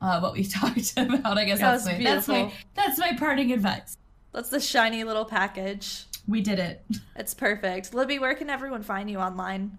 [0.01, 1.37] uh, what we talked about.
[1.37, 3.97] I guess that that's, my, that's my that's my parting advice.
[4.31, 6.05] That's the shiny little package.
[6.27, 6.83] We did it.
[7.17, 7.93] It's perfect.
[7.93, 9.77] Libby, where can everyone find you online?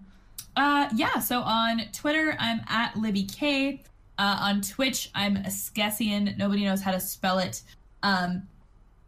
[0.55, 3.83] Uh, yeah, so on Twitter, I'm at Libby K.
[4.17, 6.35] Uh, on Twitch, I'm Askesienne.
[6.35, 7.61] Nobody knows how to spell it,
[8.01, 8.47] um,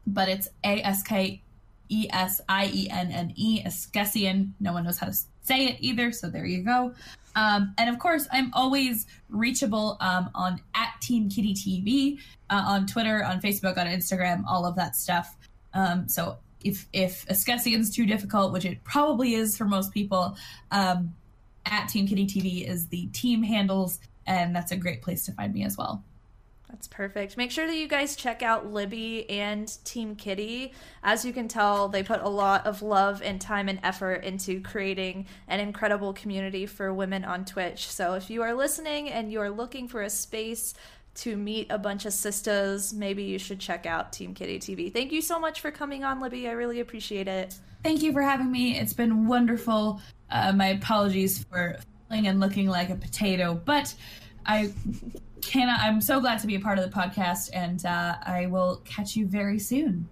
[0.05, 1.41] but it's A S K
[1.89, 4.51] E S I E N N E, Askesienne.
[4.59, 6.93] No one knows how to say it either, so there you go.
[7.35, 12.85] Um, and of course, I'm always reachable um, on at Team Kitty TV uh, on
[12.85, 15.35] Twitter, on Facebook, on Instagram, all of that stuff.
[15.73, 20.37] Um, so if if Askesienne's too difficult, which it probably is for most people,
[20.71, 21.13] um,
[21.65, 25.53] at Team Kitty TV is the team handles, and that's a great place to find
[25.53, 26.03] me as well.
[26.69, 27.35] That's perfect.
[27.35, 30.73] Make sure that you guys check out Libby and Team Kitty.
[31.03, 34.61] As you can tell, they put a lot of love and time and effort into
[34.61, 37.87] creating an incredible community for women on Twitch.
[37.87, 40.75] So if you are listening and you are looking for a space
[41.15, 44.93] to meet a bunch of sisters, maybe you should check out Team Kitty TV.
[44.93, 46.47] Thank you so much for coming on, Libby.
[46.47, 47.55] I really appreciate it.
[47.83, 48.77] Thank you for having me.
[48.77, 50.01] It's been wonderful.
[50.29, 51.77] Uh, my apologies for
[52.07, 53.93] feeling and looking like a potato, but
[54.45, 54.71] I
[55.41, 55.79] cannot.
[55.81, 59.15] I'm so glad to be a part of the podcast, and uh, I will catch
[59.15, 60.07] you very soon.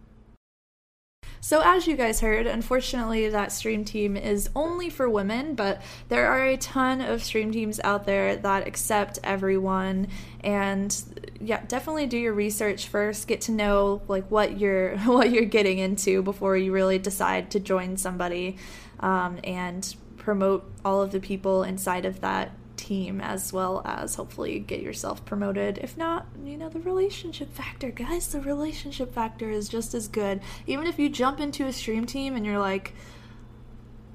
[1.39, 6.27] So, as you guys heard, unfortunately, that stream team is only for women, but there
[6.27, 10.07] are a ton of stream teams out there that accept everyone.
[10.41, 10.93] And
[11.39, 13.27] yeah, definitely do your research first.
[13.27, 17.59] Get to know like what you're what you're getting into before you really decide to
[17.59, 18.57] join somebody,
[18.99, 24.59] um, and promote all of the people inside of that team as well as hopefully
[24.59, 25.79] get yourself promoted.
[25.79, 30.41] If not, you know, the relationship factor, guys, the relationship factor is just as good.
[30.65, 32.93] Even if you jump into a stream team and you're like,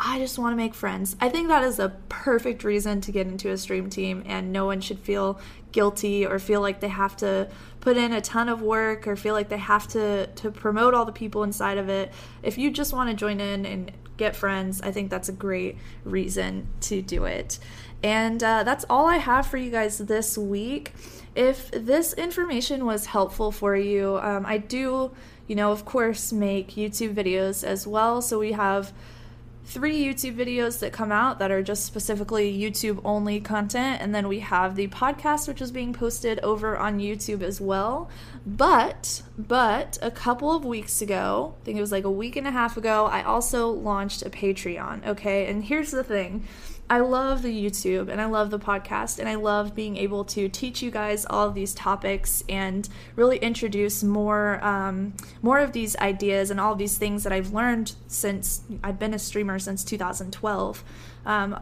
[0.05, 1.15] I just want to make friends.
[1.21, 4.67] I think that is a perfect reason to get into a stream team, and no
[4.67, 5.39] one should feel
[5.71, 7.49] guilty or feel like they have to
[7.79, 11.05] put in a ton of work or feel like they have to to promote all
[11.05, 12.13] the people inside of it.
[12.43, 15.79] If you just want to join in and get friends, I think that's a great
[16.05, 17.61] reason to do it.
[18.03, 20.93] And uh, that's all I have for you guys this week.
[21.35, 25.13] If this information was helpful for you, um, I do,
[25.47, 28.21] you know, of course, make YouTube videos as well.
[28.21, 28.93] So we have
[29.65, 34.29] three YouTube videos that come out that are just specifically YouTube only content, and then
[34.29, 38.11] we have the podcast, which is being posted over on YouTube as well.
[38.45, 42.47] But, but a couple of weeks ago, I think it was like a week and
[42.47, 45.07] a half ago, I also launched a Patreon.
[45.07, 46.47] Okay, and here's the thing
[46.91, 50.49] I love the YouTube and I love the podcast and I love being able to
[50.49, 52.87] teach you guys all of these topics and
[53.17, 57.53] really introduce more um, more of these ideas and all of these things that I've
[57.53, 60.85] learned since I've been a streamer since 2012.
[61.25, 61.59] Um,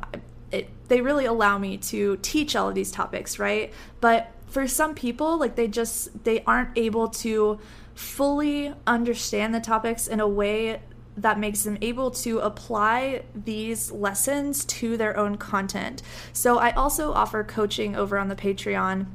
[0.51, 3.73] it, they really allow me to teach all of these topics, right?
[4.01, 7.61] But for some people, like they just they aren't able to
[7.95, 10.81] fully understand the topics in a way
[11.23, 16.03] that makes them able to apply these lessons to their own content.
[16.33, 19.07] So I also offer coaching over on the Patreon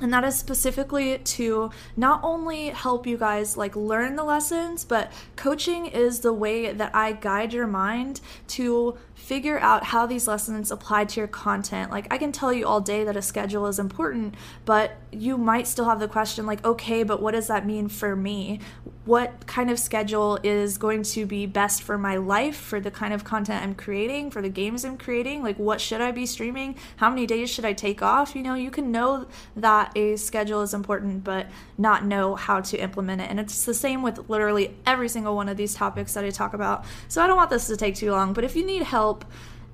[0.00, 5.12] and that is specifically to not only help you guys like learn the lessons but
[5.34, 8.96] coaching is the way that i guide your mind to
[9.28, 11.90] figure out how these lessons apply to your content.
[11.90, 15.66] Like, I can tell you all day that a schedule is important, but you might
[15.66, 18.60] still have the question, like, okay, but what does that mean for me?
[19.08, 23.14] What kind of schedule is going to be best for my life, for the kind
[23.14, 25.42] of content I'm creating, for the games I'm creating?
[25.42, 26.76] Like, what should I be streaming?
[26.96, 28.36] How many days should I take off?
[28.36, 29.26] You know, you can know
[29.56, 31.46] that a schedule is important, but
[31.78, 33.30] not know how to implement it.
[33.30, 36.52] And it's the same with literally every single one of these topics that I talk
[36.52, 36.84] about.
[37.08, 39.24] So I don't want this to take too long, but if you need help,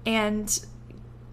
[0.07, 0.65] and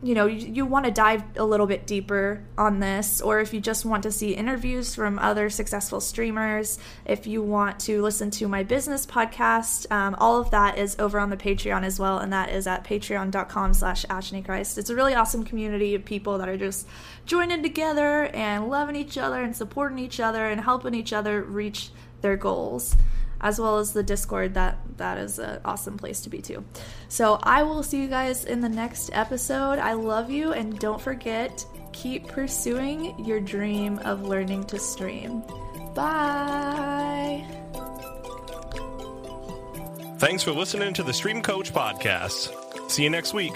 [0.03, 3.53] you know you, you want to dive a little bit deeper on this or if
[3.53, 8.31] you just want to see interviews from other successful streamers if you want to listen
[8.31, 12.17] to my business podcast um, all of that is over on the patreon as well
[12.17, 14.05] and that is at patreon.com slash
[14.43, 16.87] christ it's a really awesome community of people that are just
[17.25, 21.89] joining together and loving each other and supporting each other and helping each other reach
[22.21, 22.95] their goals
[23.41, 24.53] as well as the Discord.
[24.53, 26.63] That that is an awesome place to be too.
[27.09, 29.79] So I will see you guys in the next episode.
[29.79, 35.43] I love you, and don't forget keep pursuing your dream of learning to stream.
[35.93, 37.45] Bye.
[40.19, 42.91] Thanks for listening to the Stream Coach podcast.
[42.91, 43.53] See you next week.